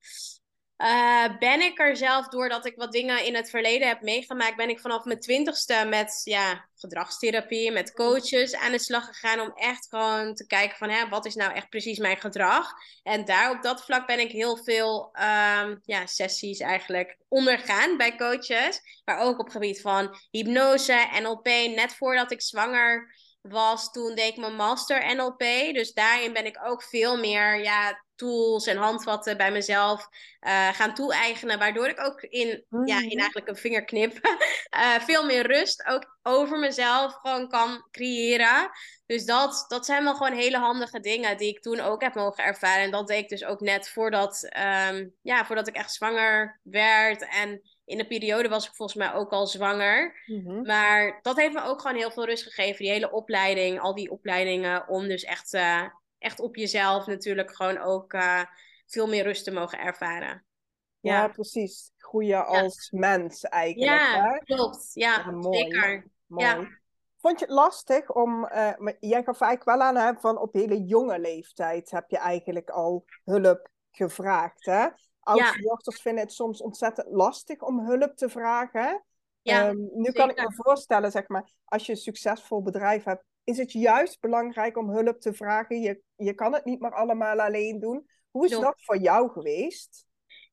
uh, 0.79 1.38
ben 1.38 1.61
ik 1.61 1.79
er 1.79 1.97
zelf, 1.97 2.29
doordat 2.29 2.67
ik 2.67 2.77
wat 2.77 2.93
dingen 2.93 3.25
in 3.25 3.35
het 3.35 3.51
verleden 3.51 3.88
heb 3.88 4.03
meegemaakt, 4.03 4.57
ben 4.57 4.69
ik 4.69 4.81
vanaf 4.81 5.05
mijn 5.05 5.21
twintigste 5.21 5.87
met 5.88 6.21
ja, 6.25 6.69
gedragstherapie, 6.75 7.73
met 7.73 7.93
coaches 7.93 8.55
aan 8.55 8.73
de 8.73 8.79
slag 8.79 9.07
gegaan 9.07 9.41
om 9.41 9.53
echt 9.55 9.88
gewoon 9.88 10.35
te 10.35 10.47
kijken 10.47 10.77
van 10.77 10.91
hè, 10.91 11.09
wat 11.09 11.27
is 11.27 11.35
nou 11.35 11.53
echt 11.53 11.69
precies 11.69 11.99
mijn 11.99 12.17
gedrag. 12.17 12.73
En 13.03 13.25
daar 13.25 13.51
op 13.51 13.62
dat 13.62 13.85
vlak 13.85 14.07
ben 14.07 14.21
ik 14.21 14.31
heel 14.31 14.57
veel 14.57 15.11
um, 15.12 15.81
ja, 15.85 16.07
sessies 16.07 16.61
eigenlijk 16.61 17.19
ondergaan 17.29 17.97
bij 17.97 18.17
coaches. 18.17 18.81
Maar 19.05 19.19
ook 19.19 19.38
op 19.38 19.49
gebied 19.49 19.81
van 19.81 20.17
hypnose, 20.31 21.09
NLP, 21.21 21.47
net 21.75 21.95
voordat 21.95 22.33
ik 22.33 22.43
zwanger 22.43 23.14
was, 23.40 23.92
toen 23.92 24.14
deed 24.14 24.33
ik 24.33 24.37
mijn 24.37 24.57
master 24.57 25.16
NLP. 25.16 25.38
Dus 25.72 25.92
daarin 25.92 26.33
ben 26.33 26.46
ik 26.46 26.59
ook 26.64 26.83
veel 26.83 27.16
meer 27.16 27.62
ja, 27.62 28.05
tools 28.14 28.66
en 28.66 28.77
handvatten 28.77 29.37
bij 29.37 29.53
mezelf 29.53 30.09
uh, 30.40 30.68
gaan 30.68 30.94
toe-eigenen. 30.94 31.59
Waardoor 31.59 31.88
ik 31.88 32.01
ook 32.01 32.20
in, 32.20 32.64
ja, 32.85 32.98
in 32.98 33.07
mhm. 33.07 33.18
eigenlijk 33.18 33.48
een 33.48 33.57
vingerknip 33.57 34.12
uh, 34.77 34.94
veel 35.09 35.24
meer 35.24 35.46
rust 35.46 35.87
ook 35.87 36.18
over 36.22 36.59
mezelf 36.59 37.14
gewoon 37.14 37.48
kan 37.48 37.87
creëren. 37.90 38.70
Dus 39.07 39.24
dat, 39.24 39.64
dat 39.68 39.87
zijn 39.87 40.05
wel 40.05 40.14
gewoon 40.14 40.38
hele 40.38 40.59
handige 40.59 41.01
dingen 41.01 41.37
die 41.37 41.48
ik 41.48 41.62
toen 41.62 41.81
ook 41.81 42.03
heb 42.03 42.14
mogen 42.14 42.44
ervaren. 42.44 42.85
En 42.85 42.90
dat 42.90 43.07
deed 43.07 43.22
ik 43.22 43.29
dus 43.29 43.44
ook 43.44 43.61
net 43.61 43.88
voordat, 43.88 44.48
um, 44.88 45.14
ja, 45.22 45.46
voordat 45.46 45.68
ik 45.68 45.74
echt 45.74 45.92
zwanger 45.92 46.61
werd. 46.62 47.29
En 47.29 47.62
in 47.88 47.98
de 47.98 48.07
periode 48.07 48.48
was 48.48 48.66
ik 48.68 48.74
volgens 48.74 48.98
mij 48.98 49.14
ook 49.14 49.31
al 49.31 49.46
zwanger. 49.46 50.22
Mhm. 50.27 50.62
Maar 50.62 51.18
dat 51.22 51.37
heeft 51.37 51.55
me 51.55 51.62
ook 51.62 51.81
gewoon 51.81 51.96
heel 51.96 52.11
veel 52.11 52.24
rust 52.24 52.42
gegeven. 52.42 52.85
Die 52.85 52.92
hele 52.92 53.11
opleiding, 53.11 53.81
al 53.81 53.94
die 53.94 54.11
opleidingen. 54.11 54.88
Om 54.88 55.09
dus 55.09 55.24
echt, 55.24 55.55
uh, 55.55 55.85
echt 56.18 56.40
op 56.40 56.57
jezelf 56.57 57.07
natuurlijk 57.07 57.57
gewoon 57.57 57.79
ook 57.79 58.12
uh, 58.12 58.42
veel 58.87 59.07
meer 59.07 59.22
rust 59.22 59.44
te 59.44 59.51
mogen 59.51 59.79
ervaren. 59.79 60.44
Ja, 61.01 61.12
ja 61.12 61.29
precies. 61.29 61.92
Groeien 61.96 62.46
als 62.46 62.90
mens 62.90 63.44
eigenlijk. 63.44 63.92
Ja, 63.92 64.22
hè? 64.22 64.38
klopt. 64.38 64.90
Ja, 64.94 65.22
ja 65.27 65.31
mooi, 65.31 65.59
zeker. 65.59 66.05
Mooi. 66.27 66.68
Vond 67.20 67.38
je 67.38 67.44
het 67.44 67.55
lastig 67.55 68.12
om, 68.12 68.44
uh, 68.44 68.92
jij 69.01 69.22
gaf 69.22 69.40
eigenlijk 69.40 69.64
wel 69.64 69.81
aan 69.81 69.96
hè, 69.96 70.20
van 70.20 70.38
op 70.38 70.55
hele 70.55 70.85
jonge 70.85 71.18
leeftijd 71.18 71.90
heb 71.90 72.11
je 72.11 72.18
eigenlijk 72.18 72.70
al 72.70 73.05
hulp 73.24 73.70
gevraagd. 73.90 74.64
Hè? 74.64 74.87
Oudste 75.29 75.61
dochters 75.61 76.01
vinden 76.01 76.23
het 76.23 76.33
soms 76.33 76.61
ontzettend 76.61 77.07
lastig 77.11 77.61
om 77.61 77.87
hulp 77.87 78.17
te 78.17 78.29
vragen. 78.29 79.05
Ja, 79.43 79.69
um, 79.69 79.91
nu 79.93 80.12
kan 80.12 80.31
ik 80.31 80.37
me 80.37 80.53
voorstellen, 80.55 81.11
zeg 81.11 81.29
maar, 81.29 81.53
als 81.64 81.87
je 81.87 81.93
een 81.93 81.99
succesvol 81.99 82.62
bedrijf 82.62 83.05
hebt, 83.05 83.25
is 83.45 83.59
het 83.59 83.73
juist 83.73 84.21
belangrijk 84.21 84.77
om 84.77 84.91
hulp 84.91 85.21
te 85.21 85.35
vragen. 85.35 85.81
Je, 85.81 86.03
je 86.17 86.35
kan 86.35 86.53
het 86.53 86.64
niet 86.64 86.81
maar 86.81 86.95
allemaal 86.95 87.41
alleen 87.41 87.81
doen. 87.81 88.09
Hoe 88.31 88.45
is 88.45 88.51
dat 88.51 88.83
voor 88.83 88.99
jou 88.99 89.31
geweest? 89.31 90.07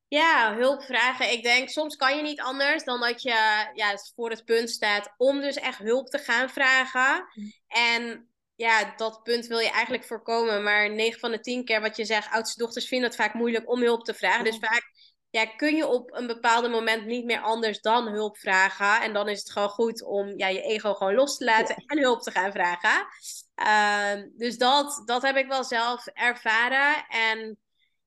Ja, 0.08 0.54
hulp 0.56 0.82
vragen. 0.82 1.32
Ik 1.32 1.42
denk, 1.42 1.68
soms 1.68 1.96
kan 1.96 2.16
je 2.16 2.22
niet 2.22 2.40
anders 2.40 2.84
dan 2.84 3.00
dat 3.00 3.22
je 3.22 3.70
ja, 3.74 3.96
voor 4.14 4.30
het 4.30 4.44
punt 4.44 4.70
staat 4.70 5.14
om 5.16 5.40
dus 5.40 5.56
echt 5.56 5.78
hulp 5.78 6.08
te 6.08 6.18
gaan 6.18 6.48
vragen. 6.48 7.26
En 7.66 8.28
ja, 8.56 8.94
dat 8.96 9.22
punt 9.22 9.46
wil 9.46 9.58
je 9.58 9.70
eigenlijk 9.70 10.04
voorkomen. 10.04 10.62
Maar 10.62 10.90
9 10.90 11.20
van 11.20 11.30
de 11.30 11.40
10 11.40 11.64
keer 11.64 11.80
wat 11.80 11.96
je 11.96 12.04
zegt, 12.04 12.32
oudste 12.32 12.58
dochters 12.58 12.88
vinden 12.88 13.08
het 13.08 13.16
vaak 13.16 13.34
moeilijk 13.34 13.70
om 13.70 13.82
hulp 13.82 14.04
te 14.04 14.14
vragen. 14.14 14.44
Dus 14.44 14.58
vaak 14.58 14.92
ja, 15.30 15.46
kun 15.46 15.76
je 15.76 15.86
op 15.86 16.14
een 16.14 16.26
bepaald 16.26 16.70
moment 16.70 17.06
niet 17.06 17.24
meer 17.24 17.40
anders 17.40 17.80
dan 17.80 18.08
hulp 18.08 18.38
vragen. 18.38 19.00
En 19.00 19.12
dan 19.12 19.28
is 19.28 19.38
het 19.38 19.50
gewoon 19.50 19.68
goed 19.68 20.02
om 20.02 20.38
ja, 20.38 20.48
je 20.48 20.62
ego 20.62 20.94
gewoon 20.94 21.14
los 21.14 21.36
te 21.36 21.44
laten 21.44 21.76
en 21.86 21.98
hulp 21.98 22.22
te 22.22 22.30
gaan 22.30 22.52
vragen. 22.52 23.06
Ehm, 23.54 24.28
dus 24.36 24.58
dat, 24.58 25.02
dat 25.04 25.22
heb 25.22 25.36
ik 25.36 25.46
wel 25.46 25.64
zelf 25.64 26.06
ervaren. 26.06 27.06
En 27.08 27.58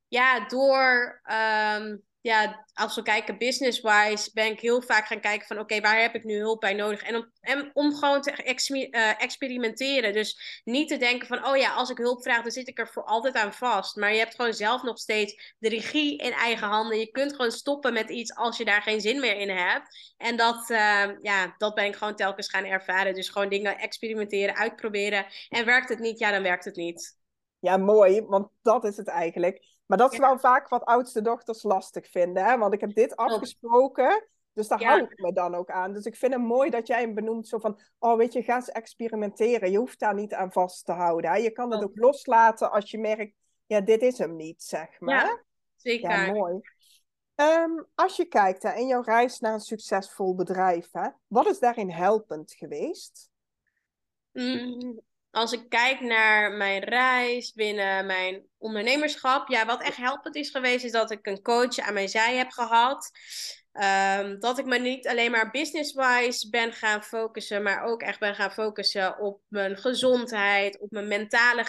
ja, 0.08 0.48
door 0.48 1.20
ehm, 1.24 1.98
ja, 2.30 2.66
als 2.74 2.96
we 2.96 3.02
kijken 3.02 3.38
business-wise, 3.38 4.30
ben 4.34 4.52
ik 4.52 4.60
heel 4.60 4.82
vaak 4.82 5.08
gaan 5.08 5.20
kijken 5.20 5.48
van 5.48 5.60
oké, 5.60 5.82
waar 5.82 6.02
heb 6.02 6.16
ik 6.16 6.24
nu 6.24 6.38
hulp 6.38 6.60
bij 6.60 6.74
nodig? 6.74 7.02
En 7.02 7.16
om, 7.16 7.70
om 7.74 7.96
gewoon 7.96 8.22
te 8.22 8.92
uh, 8.92 9.22
experimenteren. 9.22 10.14
Dus 10.14 10.62
niet 10.64 10.88
te 10.88 10.98
denken 10.98 11.28
van 11.28 11.46
oh 11.46 11.58
ja, 11.58 11.74
als 11.74 11.90
ik 11.90 11.98
hulp 11.98 12.24
vraag, 12.24 12.42
dan 12.42 12.52
zit 12.52 12.68
ik 12.68 12.80
er 12.80 12.88
voor 12.88 13.04
altijd 13.04 13.36
aan 13.36 13.54
vast. 13.54 13.96
Maar 13.96 14.12
je 14.14 14.20
hebt 14.20 14.36
gewoon 14.36 14.54
zelf 14.54 14.84
nog 14.84 14.98
steeds 14.98 15.56
de 15.60 15.70
regie 15.70 16.18
in 16.18 16.32
eigen 16.32 16.68
handen. 16.68 17.00
Je 17.00 17.12
kunt 17.12 17.36
gewoon 17.36 17.52
stoppen 17.52 17.94
met 17.94 18.10
iets 18.10 18.36
als 18.36 18.58
je 18.58 18.66
daar 18.66 18.82
geen 18.82 19.02
zin 19.02 19.20
meer 19.20 19.36
in 19.36 19.50
hebt. 19.50 20.14
En 20.18 20.38
dat, 20.38 20.70
uh, 20.70 21.10
ja, 21.22 21.56
dat 21.58 21.76
ben 21.76 21.86
ik 21.86 21.96
gewoon 21.96 22.16
telkens 22.16 22.50
gaan 22.50 22.66
ervaren. 22.66 23.14
Dus 23.14 23.30
gewoon 23.30 23.50
dingen 23.50 23.78
experimenteren, 23.78 24.56
uitproberen. 24.56 25.26
En 25.50 25.66
werkt 25.66 25.90
het 25.90 26.00
niet, 26.00 26.20
ja, 26.20 26.32
dan 26.32 26.44
werkt 26.44 26.66
het 26.66 26.76
niet. 26.76 27.18
Ja, 27.60 27.78
mooi, 27.78 28.22
want 28.22 28.50
dat 28.62 28.84
is 28.84 28.98
het 28.98 29.08
eigenlijk. 29.08 29.79
Maar 29.90 29.98
dat 29.98 30.14
is 30.14 30.20
wel 30.20 30.40
vaak 30.40 30.68
wat 30.68 30.86
oudste 30.86 31.22
dochters 31.22 31.64
lastig 31.64 32.10
vinden. 32.10 32.46
Hè? 32.46 32.58
Want 32.58 32.74
ik 32.74 32.82
heb 32.82 32.94
dit 32.94 33.16
afgesproken. 33.16 34.28
Dus 34.54 34.68
daar 34.68 34.84
hou 34.84 35.02
ik 35.02 35.20
me 35.20 35.34
dan 35.34 35.56
ook 35.56 35.70
aan. 35.70 35.94
Dus 35.94 36.06
ik 36.06 36.16
vind 36.16 36.34
het 36.34 36.42
mooi 36.42 36.70
dat 36.70 36.88
jij 36.88 37.02
hem 37.02 37.14
benoemt 37.14 37.48
zo 37.48 37.60
van... 37.60 37.80
Oh, 38.00 38.18
weet 38.18 38.34
je, 38.34 38.44
ga 38.44 38.56
eens 38.56 38.70
experimenteren. 38.70 39.72
Je 39.72 39.78
hoeft 39.78 40.00
daar 40.00 40.14
niet 40.14 40.34
aan 40.34 40.52
vast 40.52 40.86
te 40.86 40.92
houden. 40.92 41.32
Hè? 41.32 41.38
Je 41.38 41.52
kan 41.52 41.72
het 41.72 41.84
ook 41.84 41.98
loslaten 41.98 42.72
als 42.72 42.92
je 42.92 43.00
merkt... 43.00 43.36
Ja, 43.66 43.82
dit 43.82 44.02
is 44.02 44.18
hem 44.18 44.36
niet, 44.36 44.64
zeg 44.64 45.00
maar. 45.00 45.26
Ja, 45.26 45.44
zeker. 45.76 46.10
Ja, 46.10 46.32
mooi. 46.32 46.60
Um, 47.36 47.88
als 47.96 48.16
je 48.16 48.26
kijkt 48.26 48.64
hè, 48.64 48.74
in 48.74 48.88
jouw 48.88 49.02
reis 49.02 49.40
naar 49.40 49.54
een 49.54 49.60
succesvol 49.60 50.36
bedrijf... 50.36 50.90
Hè, 50.92 51.10
wat 51.28 51.48
is 51.48 51.60
daarin 51.60 51.90
helpend 51.90 52.54
geweest? 52.54 53.30
Mm, 54.32 55.02
als 55.32 55.52
ik 55.52 55.70
kijk 55.70 56.00
naar 56.00 56.52
mijn 56.52 56.84
reis 56.84 57.54
binnen 57.54 58.06
mijn 58.06 58.46
ondernemerschap, 58.58 59.48
ja, 59.48 59.66
wat 59.66 59.82
echt 59.82 59.98
helpend 59.98 60.36
is 60.36 60.50
geweest, 60.50 60.86
is 60.86 60.92
dat 60.92 61.12
ik 61.12 61.28
een 61.28 61.42
coach 61.42 61.78
aan 61.78 61.94
mijn 61.94 62.10
zij 62.10 62.36
heb 62.36 62.50
gehad. 62.52 63.12
Um, 63.80 64.40
dat 64.40 64.58
ik 64.58 64.66
me 64.66 64.78
niet 64.78 65.08
alleen 65.08 65.32
maar 65.32 65.52
business-wise 65.52 66.50
ben 66.50 66.74
gaan 66.74 67.04
focussen, 67.04 67.64
maar 67.64 67.84
ook 67.84 68.02
echt 68.02 68.20
ben 68.20 68.36
gaan 68.36 68.52
focussen 68.52 69.20
op 69.20 69.42
mijn 69.48 69.78
gezondheid, 69.78 70.80
op 70.80 70.92
mijn 70.92 71.08
mentale 71.08 71.66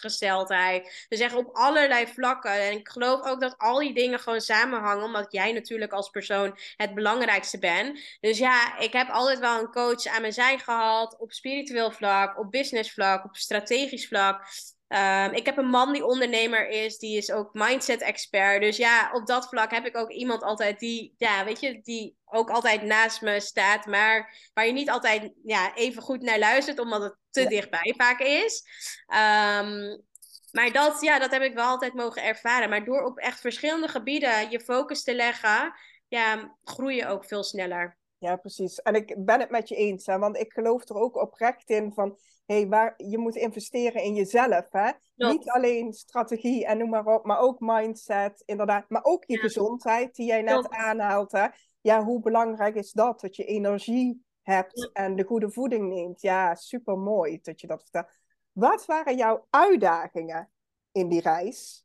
gesteldheid. 0.00 1.06
Dus 1.08 1.20
echt 1.20 1.34
op 1.34 1.50
allerlei 1.52 2.06
vlakken. 2.06 2.50
En 2.50 2.72
ik 2.72 2.88
geloof 2.88 3.26
ook 3.26 3.40
dat 3.40 3.54
al 3.58 3.78
die 3.78 3.94
dingen 3.94 4.18
gewoon 4.20 4.40
samenhangen, 4.40 5.04
omdat 5.04 5.32
jij 5.32 5.52
natuurlijk 5.52 5.92
als 5.92 6.10
persoon 6.10 6.58
het 6.76 6.94
belangrijkste 6.94 7.58
bent. 7.58 8.00
Dus 8.20 8.38
ja, 8.38 8.78
ik 8.78 8.92
heb 8.92 9.08
altijd 9.08 9.38
wel 9.38 9.60
een 9.60 9.70
coach 9.70 10.06
aan 10.06 10.20
mijn 10.20 10.32
zij 10.32 10.58
gehad, 10.58 11.18
op 11.18 11.32
spiritueel 11.32 11.90
vlak, 11.90 12.38
op 12.38 12.50
business 12.50 12.92
vlak, 12.92 13.24
op 13.24 13.36
strategisch 13.36 14.06
vlak. 14.06 14.44
Um, 14.92 15.32
ik 15.32 15.46
heb 15.46 15.56
een 15.56 15.68
man 15.68 15.92
die 15.92 16.06
ondernemer 16.06 16.68
is, 16.68 16.98
die 16.98 17.16
is 17.16 17.30
ook 17.30 17.50
mindset-expert. 17.52 18.60
Dus 18.60 18.76
ja, 18.76 19.10
op 19.12 19.26
dat 19.26 19.48
vlak 19.48 19.70
heb 19.70 19.86
ik 19.86 19.96
ook 19.96 20.10
iemand 20.10 20.42
altijd 20.42 20.78
die, 20.78 21.14
ja, 21.16 21.44
weet 21.44 21.60
je, 21.60 21.80
die 21.82 22.16
ook 22.24 22.50
altijd 22.50 22.82
naast 22.82 23.22
me 23.22 23.40
staat, 23.40 23.86
maar 23.86 24.34
waar 24.54 24.66
je 24.66 24.72
niet 24.72 24.90
altijd 24.90 25.32
ja, 25.44 25.74
even 25.74 26.02
goed 26.02 26.22
naar 26.22 26.38
luistert, 26.38 26.78
omdat 26.78 27.02
het 27.02 27.16
te 27.30 27.46
dichtbij 27.46 27.94
vaak 27.96 28.20
is. 28.20 28.64
Um, 29.06 30.02
maar 30.50 30.72
dat, 30.72 31.00
ja, 31.00 31.18
dat 31.18 31.30
heb 31.30 31.42
ik 31.42 31.54
wel 31.54 31.66
altijd 31.66 31.94
mogen 31.94 32.24
ervaren. 32.24 32.68
Maar 32.68 32.84
door 32.84 33.04
op 33.04 33.18
echt 33.18 33.40
verschillende 33.40 33.88
gebieden 33.88 34.50
je 34.50 34.60
focus 34.60 35.02
te 35.02 35.14
leggen, 35.14 35.74
ja, 36.08 36.56
groei 36.64 36.96
je 36.96 37.06
ook 37.06 37.24
veel 37.24 37.42
sneller. 37.42 37.98
Ja, 38.18 38.36
precies. 38.36 38.82
En 38.82 38.94
ik 38.94 39.14
ben 39.24 39.40
het 39.40 39.50
met 39.50 39.68
je 39.68 39.74
eens, 39.74 40.06
hè, 40.06 40.18
want 40.18 40.36
ik 40.36 40.52
geloof 40.52 40.88
er 40.88 40.96
ook 40.96 41.16
oprecht 41.16 41.70
in 41.70 41.92
van 41.92 42.18
hey, 42.52 42.68
waar, 42.68 42.94
je 42.96 43.18
moet 43.18 43.36
investeren 43.36 44.02
in 44.02 44.14
jezelf. 44.14 44.66
Hè? 44.70 44.90
Niet 45.14 45.50
alleen 45.50 45.92
strategie 45.92 46.66
en 46.66 46.78
noem 46.78 46.90
maar 46.90 47.06
op, 47.06 47.24
maar 47.24 47.38
ook 47.38 47.60
mindset, 47.60 48.42
inderdaad. 48.44 48.88
Maar 48.88 49.04
ook 49.04 49.24
je 49.26 49.38
gezondheid, 49.38 50.14
die 50.14 50.26
jij 50.26 50.42
net 50.42 50.68
aanhaalt. 50.68 51.32
Hè? 51.32 51.46
Ja, 51.80 52.04
hoe 52.04 52.20
belangrijk 52.20 52.74
is 52.74 52.92
dat? 52.92 53.20
Dat 53.20 53.36
je 53.36 53.44
energie 53.44 54.24
hebt 54.42 54.90
en 54.92 55.16
de 55.16 55.24
goede 55.24 55.50
voeding 55.50 55.88
neemt. 55.88 56.20
Ja, 56.20 56.54
super 56.54 56.98
mooi 56.98 57.38
dat 57.42 57.60
je 57.60 57.66
dat 57.66 57.82
vertelt. 57.82 58.20
Wat 58.52 58.84
waren 58.84 59.16
jouw 59.16 59.46
uitdagingen 59.50 60.50
in 60.92 61.08
die 61.08 61.20
reis? 61.20 61.81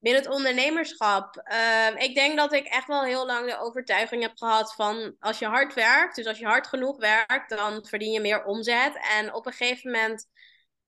Binnen 0.00 0.22
het 0.22 0.32
ondernemerschap. 0.32 1.42
Uh, 1.52 2.02
ik 2.02 2.14
denk 2.14 2.36
dat 2.36 2.52
ik 2.52 2.66
echt 2.66 2.86
wel 2.86 3.04
heel 3.04 3.26
lang 3.26 3.46
de 3.50 3.58
overtuiging 3.58 4.22
heb 4.22 4.36
gehad 4.36 4.74
van 4.74 5.16
als 5.18 5.38
je 5.38 5.46
hard 5.46 5.74
werkt, 5.74 6.16
dus 6.16 6.26
als 6.26 6.38
je 6.38 6.46
hard 6.46 6.66
genoeg 6.66 6.98
werkt, 6.98 7.48
dan 7.48 7.86
verdien 7.86 8.12
je 8.12 8.20
meer 8.20 8.44
omzet. 8.44 8.98
En 9.18 9.34
op 9.34 9.46
een 9.46 9.52
gegeven 9.52 9.90
moment, 9.90 10.26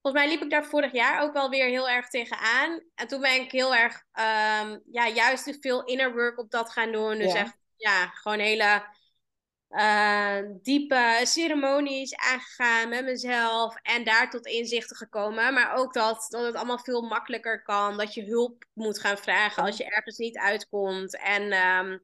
volgens 0.00 0.22
mij 0.22 0.32
liep 0.32 0.42
ik 0.42 0.50
daar 0.50 0.64
vorig 0.64 0.92
jaar 0.92 1.22
ook 1.22 1.32
wel 1.32 1.48
weer 1.48 1.66
heel 1.66 1.88
erg 1.88 2.08
tegenaan. 2.08 2.82
En 2.94 3.06
toen 3.08 3.20
ben 3.20 3.40
ik 3.40 3.52
heel 3.52 3.74
erg, 3.74 3.94
um, 3.94 4.82
ja, 4.90 5.08
juist 5.08 5.56
veel 5.60 5.84
inner 5.84 6.12
work 6.12 6.38
op 6.38 6.50
dat 6.50 6.70
gaan 6.70 6.92
doen. 6.92 7.18
Dus 7.18 7.34
echt, 7.34 7.56
ja, 7.76 8.06
gewoon 8.06 8.38
hele 8.38 8.82
uh, 9.72 10.38
diepe 10.62 11.20
ceremonies 11.22 12.16
aangegaan 12.16 12.88
met 12.88 13.04
mezelf 13.04 13.76
en 13.82 14.04
daar 14.04 14.30
tot 14.30 14.46
inzichten 14.46 14.96
gekomen. 14.96 15.54
Maar 15.54 15.74
ook 15.74 15.92
dat, 15.92 16.26
dat 16.28 16.44
het 16.44 16.54
allemaal 16.54 16.78
veel 16.78 17.02
makkelijker 17.02 17.62
kan. 17.62 17.96
Dat 17.96 18.14
je 18.14 18.24
hulp 18.24 18.64
moet 18.72 19.00
gaan 19.00 19.18
vragen 19.18 19.62
als 19.62 19.76
je 19.76 19.84
ergens 19.84 20.16
niet 20.16 20.38
uitkomt. 20.38 21.18
En 21.18 21.52
um, 21.52 22.02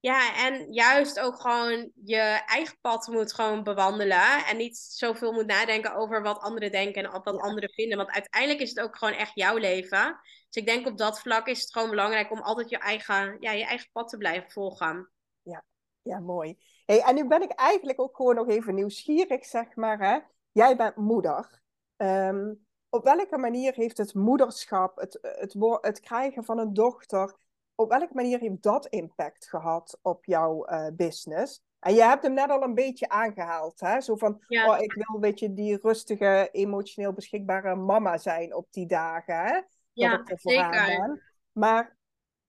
ja, 0.00 0.46
en 0.46 0.72
juist 0.72 1.20
ook 1.20 1.40
gewoon 1.40 1.90
je 2.04 2.42
eigen 2.46 2.78
pad 2.80 3.06
moet 3.06 3.32
gewoon 3.32 3.62
bewandelen. 3.62 4.46
En 4.46 4.56
niet 4.56 4.76
zoveel 4.76 5.32
moet 5.32 5.46
nadenken 5.46 5.94
over 5.94 6.22
wat 6.22 6.38
anderen 6.38 6.70
denken 6.70 7.04
en 7.04 7.10
wat 7.10 7.40
anderen 7.40 7.70
vinden. 7.70 7.96
Want 7.96 8.10
uiteindelijk 8.10 8.60
is 8.60 8.68
het 8.68 8.80
ook 8.80 8.96
gewoon 8.96 9.14
echt 9.14 9.32
jouw 9.34 9.56
leven. 9.56 10.18
Dus 10.48 10.62
ik 10.62 10.66
denk 10.66 10.86
op 10.86 10.98
dat 10.98 11.20
vlak 11.20 11.46
is 11.46 11.60
het 11.60 11.72
gewoon 11.72 11.90
belangrijk 11.90 12.30
om 12.30 12.40
altijd 12.40 12.70
je 12.70 12.78
eigen, 12.78 13.36
ja, 13.40 13.52
je 13.52 13.64
eigen 13.64 13.88
pad 13.92 14.08
te 14.08 14.16
blijven 14.16 14.50
volgen. 14.50 15.10
Ja, 15.42 15.64
ja 16.02 16.18
mooi. 16.18 16.56
Hey, 16.84 17.02
en 17.02 17.14
nu 17.14 17.26
ben 17.26 17.42
ik 17.42 17.50
eigenlijk 17.50 18.00
ook 18.00 18.16
gewoon 18.16 18.34
nog 18.34 18.48
even 18.48 18.74
nieuwsgierig, 18.74 19.44
zeg 19.44 19.76
maar. 19.76 19.98
Hè? 19.98 20.18
Jij 20.52 20.76
bent 20.76 20.96
moeder. 20.96 21.62
Um, 21.96 22.66
op 22.88 23.04
welke 23.04 23.38
manier 23.38 23.74
heeft 23.74 23.98
het 23.98 24.14
moederschap, 24.14 24.96
het, 24.96 25.18
het, 25.22 25.54
het, 25.80 26.00
krijgen 26.00 26.44
van 26.44 26.58
een 26.58 26.74
dochter, 26.74 27.36
op 27.74 27.88
welke 27.88 28.14
manier 28.14 28.38
heeft 28.38 28.62
dat 28.62 28.86
impact 28.86 29.48
gehad 29.48 29.98
op 30.02 30.24
jouw 30.24 30.68
uh, 30.70 30.86
business? 30.92 31.62
En 31.78 31.94
je 31.94 32.02
hebt 32.02 32.22
hem 32.22 32.32
net 32.32 32.50
al 32.50 32.62
een 32.62 32.74
beetje 32.74 33.08
aangehaald, 33.08 33.80
hè? 33.80 34.00
Zo 34.00 34.16
van, 34.16 34.44
ja. 34.48 34.70
oh, 34.70 34.80
ik 34.80 34.92
wil 34.92 35.14
een 35.14 35.20
beetje 35.20 35.52
die 35.52 35.78
rustige, 35.82 36.48
emotioneel 36.52 37.12
beschikbare 37.12 37.74
mama 37.74 38.18
zijn 38.18 38.54
op 38.54 38.66
die 38.70 38.86
dagen, 38.86 39.36
hè? 39.36 39.60
Ja, 39.92 40.22
zeker. 40.24 40.70
Ben. 40.70 41.22
Maar 41.52 41.96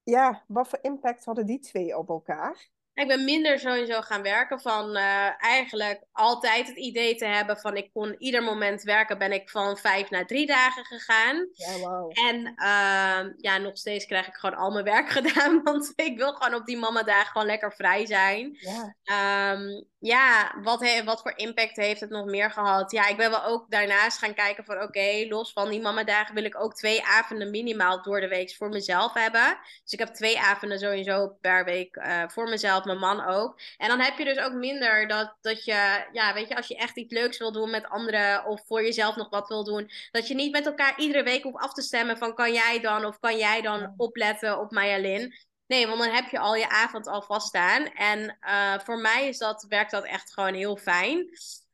ja, 0.03 0.43
wat 0.47 0.67
voor 0.67 0.79
impact 0.81 1.25
hadden 1.25 1.45
die 1.45 1.59
twee 1.59 1.97
op 1.97 2.09
elkaar? 2.09 2.69
Ik 2.95 3.08
ben 3.08 3.23
minder 3.23 3.60
sowieso 3.60 4.01
gaan 4.01 4.21
werken 4.21 4.62
van 4.62 4.97
uh, 4.97 5.43
eigenlijk 5.43 6.03
altijd 6.12 6.67
het 6.67 6.77
idee 6.77 7.15
te 7.15 7.25
hebben 7.25 7.58
van 7.58 7.77
ik 7.77 7.89
kon 7.93 8.15
ieder 8.17 8.43
moment 8.43 8.84
werken, 8.84 9.17
ben 9.17 9.31
ik 9.31 9.49
van 9.49 9.77
vijf 9.77 10.10
naar 10.10 10.25
drie 10.25 10.45
dagen 10.45 10.86
gegaan. 10.86 11.47
Ja, 11.51 11.77
wow. 11.77 12.12
En 12.27 12.53
uh, 12.55 13.34
ja, 13.38 13.58
nog 13.58 13.77
steeds 13.77 14.05
krijg 14.05 14.27
ik 14.27 14.36
gewoon 14.36 14.55
al 14.55 14.71
mijn 14.71 14.86
werk 14.86 15.10
gedaan, 15.17 15.63
want 15.63 15.93
ik 15.95 16.17
wil 16.17 16.34
gewoon 16.34 16.60
op 16.60 16.65
die 16.65 16.77
mama 16.77 17.03
dagen 17.03 17.31
gewoon 17.31 17.47
lekker 17.47 17.73
vrij 17.73 18.05
zijn. 18.05 18.58
Ja, 18.60 19.53
um, 19.53 19.86
ja 19.99 20.55
wat, 20.62 21.01
wat 21.05 21.21
voor 21.21 21.34
impact 21.36 21.75
heeft 21.75 21.99
het 21.99 22.10
nog 22.10 22.25
meer 22.25 22.51
gehad? 22.51 22.91
Ja, 22.91 23.08
ik 23.08 23.17
ben 23.17 23.29
wel 23.29 23.45
ook 23.45 23.71
daarnaast 23.71 24.17
gaan 24.17 24.34
kijken 24.34 24.65
van 24.65 24.81
oké, 24.81 25.25
los 25.29 25.53
van 25.53 25.69
die 25.69 25.81
mama 25.81 26.03
dagen 26.03 26.36
wil 26.36 26.43
ik 26.43 26.62
ook 26.62 26.75
twee 26.75 27.05
avonden 27.05 27.49
minimaal 27.49 28.01
door 28.01 28.19
de 28.19 28.27
week 28.27 28.55
voor 28.55 28.69
mezelf 28.69 29.13
hebben. 29.13 29.58
Dus 29.84 29.91
ik 29.91 29.99
heb 29.99 30.13
twee 30.13 30.39
avonden 30.39 30.79
sowieso 30.79 31.38
per 31.41 31.65
week 31.65 31.95
uh, 31.95 32.23
voor 32.27 32.49
mezelf 32.49 32.84
mijn 32.85 32.99
man 32.99 33.25
ook. 33.25 33.59
En 33.77 33.87
dan 33.87 33.99
heb 33.99 34.17
je 34.17 34.25
dus 34.25 34.37
ook 34.37 34.53
minder 34.53 35.07
dat, 35.07 35.35
dat 35.41 35.65
je, 35.65 36.07
ja, 36.11 36.33
weet 36.33 36.47
je, 36.47 36.55
als 36.55 36.67
je 36.67 36.75
echt 36.75 36.97
iets 36.97 37.13
leuks 37.13 37.37
wil 37.37 37.51
doen 37.51 37.69
met 37.69 37.89
anderen 37.89 38.45
of 38.45 38.65
voor 38.65 38.83
jezelf 38.83 39.15
nog 39.15 39.29
wat 39.29 39.47
wil 39.47 39.63
doen, 39.63 39.89
dat 40.11 40.27
je 40.27 40.35
niet 40.35 40.51
met 40.51 40.65
elkaar 40.65 40.99
iedere 40.99 41.23
week 41.23 41.43
hoeft 41.43 41.63
af 41.63 41.73
te 41.73 41.81
stemmen 41.81 42.17
van 42.17 42.35
kan 42.35 42.53
jij 42.53 42.79
dan 42.79 43.05
of 43.05 43.19
kan 43.19 43.37
jij 43.37 43.61
dan 43.61 43.93
opletten 43.97 44.59
op 44.59 44.71
Mayalin. 44.71 45.33
Nee, 45.67 45.87
want 45.87 45.99
dan 45.99 46.09
heb 46.09 46.29
je 46.29 46.39
al 46.39 46.55
je 46.55 46.69
avond 46.69 47.07
al 47.07 47.21
vaststaan. 47.21 47.85
En 47.85 48.37
uh, 48.41 48.79
voor 48.79 48.97
mij 48.99 49.27
is 49.27 49.37
dat, 49.37 49.65
werkt 49.69 49.91
dat 49.91 50.05
echt 50.05 50.33
gewoon 50.33 50.53
heel 50.53 50.77
fijn. 50.77 51.17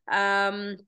Um, 0.06 0.88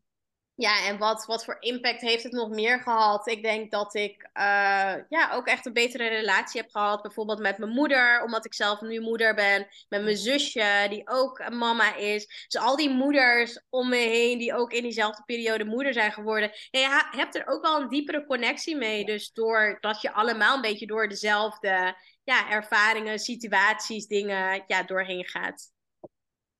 Ja, 0.55 0.87
en 0.87 0.97
wat, 0.97 1.25
wat 1.25 1.45
voor 1.45 1.57
impact 1.59 2.01
heeft 2.01 2.23
het 2.23 2.31
nog 2.31 2.49
meer 2.49 2.79
gehad? 2.79 3.27
Ik 3.27 3.43
denk 3.43 3.71
dat 3.71 3.95
ik 3.95 4.29
uh, 4.33 4.95
ja, 5.09 5.29
ook 5.31 5.47
echt 5.47 5.65
een 5.65 5.73
betere 5.73 6.07
relatie 6.07 6.61
heb 6.61 6.69
gehad. 6.69 7.01
Bijvoorbeeld 7.01 7.39
met 7.39 7.57
mijn 7.57 7.71
moeder, 7.71 8.23
omdat 8.23 8.45
ik 8.45 8.53
zelf 8.53 8.81
nu 8.81 8.99
moeder 8.99 9.35
ben. 9.35 9.67
Met 9.89 10.03
mijn 10.03 10.17
zusje, 10.17 10.85
die 10.89 11.09
ook 11.09 11.49
mama 11.49 11.95
is. 11.95 12.47
Dus 12.47 12.61
al 12.61 12.75
die 12.75 12.89
moeders 12.89 13.61
om 13.69 13.89
me 13.89 13.95
heen, 13.95 14.37
die 14.37 14.55
ook 14.55 14.71
in 14.73 14.83
diezelfde 14.83 15.23
periode 15.25 15.65
moeder 15.65 15.93
zijn 15.93 16.11
geworden. 16.11 16.51
En 16.71 16.79
je 16.79 17.07
hebt 17.09 17.35
er 17.35 17.47
ook 17.47 17.61
wel 17.61 17.81
een 17.81 17.89
diepere 17.89 18.25
connectie 18.25 18.75
mee. 18.75 19.05
Dus 19.05 19.31
doordat 19.31 20.01
je 20.01 20.13
allemaal 20.13 20.55
een 20.55 20.61
beetje 20.61 20.87
door 20.87 21.07
dezelfde 21.07 21.97
ja, 22.23 22.49
ervaringen, 22.49 23.19
situaties, 23.19 24.07
dingen 24.07 24.63
ja, 24.67 24.83
doorheen 24.83 25.25
gaat. 25.25 25.71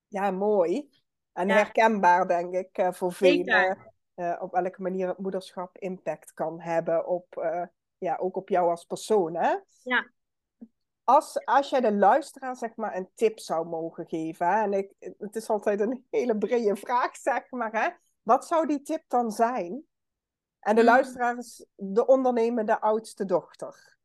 Ja, 0.07 0.31
mooi. 0.31 0.89
En 1.33 1.49
herkenbaar, 1.49 2.27
denk 2.27 2.53
ik, 2.53 2.77
uh, 2.77 2.91
voor 2.91 3.13
velen. 3.13 3.91
Uh, 4.15 4.35
op 4.39 4.51
welke 4.51 4.81
manier 4.81 5.07
het 5.07 5.17
moederschap 5.17 5.77
impact 5.77 6.33
kan 6.33 6.61
hebben 6.61 7.07
op, 7.07 7.35
uh, 7.37 7.65
ja, 7.97 8.15
ook 8.15 8.35
op 8.35 8.49
jou 8.49 8.69
als 8.69 8.83
persoon. 8.85 9.35
Hè? 9.35 9.55
Ja. 9.83 10.11
Als, 11.03 11.45
als 11.45 11.69
jij 11.69 11.81
de 11.81 11.93
luisteraar 11.93 12.55
zeg 12.55 12.75
maar 12.75 12.95
een 12.95 13.09
tip 13.15 13.39
zou 13.39 13.67
mogen 13.67 14.05
geven, 14.07 14.47
hè? 14.47 14.61
en 14.61 14.73
ik, 14.73 14.93
het 14.99 15.35
is 15.35 15.49
altijd 15.49 15.79
een 15.79 16.05
hele 16.09 16.37
brede 16.37 16.75
vraag, 16.75 17.17
zeg 17.17 17.51
maar, 17.51 17.71
hè? 17.71 17.89
wat 18.21 18.47
zou 18.47 18.67
die 18.67 18.81
tip 18.81 19.03
dan 19.07 19.31
zijn? 19.31 19.83
En 20.59 20.75
de 20.75 20.81
mm. 20.81 20.87
luisteraar 20.87 21.37
is 21.37 21.65
de 21.75 22.05
ondernemende 22.05 22.81
oudste 22.81 23.25
dochter. 23.25 23.97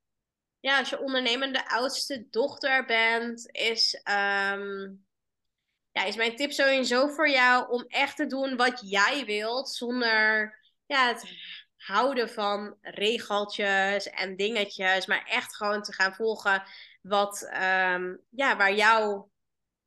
Ja, 0.61 0.79
als 0.79 0.91
je 0.91 1.01
ondernemende 1.01 1.69
oudste 1.71 2.27
dochter 2.31 2.85
bent, 2.85 3.49
is 3.51 4.03
um 4.05 5.07
ja, 5.99 6.05
is 6.05 6.17
mijn 6.17 6.37
tip 6.37 6.53
sowieso 6.53 7.09
voor 7.09 7.31
jou 7.31 7.71
om 7.71 7.85
echt 7.89 8.17
te 8.17 8.27
doen 8.27 8.57
wat 8.57 8.81
jij 8.85 9.25
wilt, 9.25 9.69
zonder 9.69 10.55
ja, 10.87 11.09
het 11.09 11.25
houden 11.77 12.31
van 12.31 12.77
regeltjes 12.81 14.11
en 14.11 14.37
dingetjes, 14.37 15.07
maar 15.07 15.25
echt 15.25 15.57
gewoon 15.57 15.83
te 15.83 15.93
gaan 15.93 16.15
volgen 16.15 16.63
wat, 17.03 17.43
um, 17.43 18.21
ja, 18.31 18.57
waar 18.57 18.75
jouw 18.75 19.31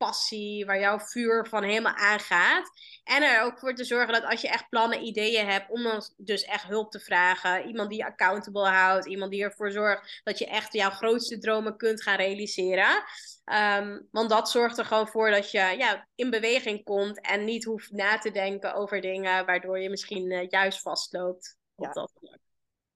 passie, 0.04 0.66
waar 0.66 0.80
jouw 0.80 0.98
vuur 0.98 1.46
van 1.46 1.62
helemaal 1.62 1.94
aangaat. 1.94 2.70
En 3.04 3.22
er 3.22 3.42
ook 3.42 3.58
voor 3.58 3.74
te 3.74 3.84
zorgen 3.84 4.12
dat 4.12 4.24
als 4.24 4.40
je 4.40 4.48
echt 4.48 4.68
plannen, 4.68 5.04
ideeën 5.04 5.46
hebt, 5.46 5.70
om 5.70 5.82
dan 5.82 6.02
dus 6.16 6.44
echt 6.44 6.64
hulp 6.64 6.90
te 6.90 7.00
vragen. 7.00 7.66
Iemand 7.66 7.88
die 7.88 7.98
je 7.98 8.04
accountable 8.04 8.68
houdt, 8.68 9.06
iemand 9.06 9.30
die 9.30 9.42
ervoor 9.42 9.70
zorgt 9.70 10.20
dat 10.24 10.38
je 10.38 10.46
echt 10.46 10.72
jouw 10.72 10.90
grootste 10.90 11.38
dromen 11.38 11.76
kunt 11.76 12.02
gaan 12.02 12.16
realiseren. 12.16 13.02
Ehm, 13.44 14.00
want 14.10 14.30
dat 14.30 14.50
zorgt 14.50 14.78
er 14.78 14.84
gewoon 14.84 15.08
voor 15.08 15.30
dat 15.30 15.50
je 15.50 15.58
ja, 15.58 16.08
in 16.14 16.30
beweging 16.30 16.84
komt 16.84 17.20
en 17.20 17.44
niet 17.44 17.64
hoeft 17.64 17.90
na 17.90 18.18
te 18.18 18.30
denken 18.30 18.74
over 18.74 19.00
dingen 19.00 19.46
waardoor 19.46 19.78
je 19.78 19.90
misschien 19.90 20.30
uh, 20.30 20.48
juist 20.48 20.80
vastloopt. 20.80 21.56
Op 21.74 21.84
ja. 21.84 21.92
dat 21.92 22.12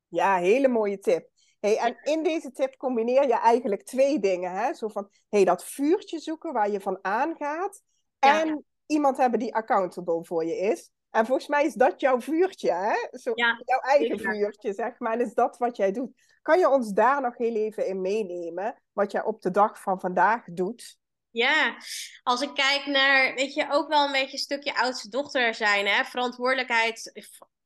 ja, 0.09 0.37
hele 0.37 0.69
mooie 0.69 0.99
tip. 0.99 1.29
Hey, 1.67 1.79
en 1.79 1.99
in 2.03 2.23
deze 2.23 2.51
tip 2.53 2.77
combineer 2.77 3.27
je 3.27 3.39
eigenlijk 3.39 3.83
twee 3.83 4.19
dingen. 4.19 4.53
Hè? 4.53 4.75
Zo 4.75 4.89
van 4.89 5.11
hey, 5.29 5.45
dat 5.45 5.65
vuurtje 5.65 6.19
zoeken 6.19 6.53
waar 6.53 6.71
je 6.71 6.81
van 6.81 6.99
aangaat. 7.03 7.83
En 8.19 8.65
iemand 8.87 9.17
hebben 9.17 9.39
die 9.39 9.55
accountable 9.55 10.25
voor 10.25 10.45
je 10.45 10.57
is. 10.57 10.91
En 11.11 11.27
volgens 11.27 11.49
mij 11.49 11.65
is 11.65 11.75
dat 11.75 12.01
jouw 12.01 12.21
vuurtje, 12.21 12.73
hè? 12.73 13.19
Zo, 13.19 13.33
jouw 13.35 13.81
eigen 13.81 14.19
vuurtje, 14.19 14.73
zeg 14.73 14.99
maar. 14.99 15.13
En 15.13 15.21
is 15.21 15.35
dat 15.35 15.59
wat 15.59 15.77
jij 15.77 15.93
doet. 15.93 16.11
Kan 16.43 16.59
je 16.59 16.69
ons 16.69 16.93
daar 16.93 17.21
nog 17.21 17.37
heel 17.37 17.55
even 17.55 17.87
in 17.87 18.01
meenemen? 18.01 18.83
Wat 18.93 19.13
jij 19.13 19.25
op 19.25 19.43
de 19.43 19.51
dag 19.51 19.81
van 19.81 20.01
vandaag 20.01 20.45
doet? 20.45 20.99
Ja, 21.31 21.77
als 22.23 22.41
ik 22.41 22.55
kijk 22.55 22.87
naar, 22.87 23.35
weet 23.35 23.55
je, 23.55 23.67
ook 23.71 23.89
wel 23.89 24.07
een 24.07 24.13
beetje 24.13 24.33
een 24.33 24.39
stukje 24.39 24.75
oudste 24.75 25.09
dochter 25.09 25.55
zijn, 25.55 25.87
hè? 25.87 26.05
Verantwoordelijkheid 26.05 27.11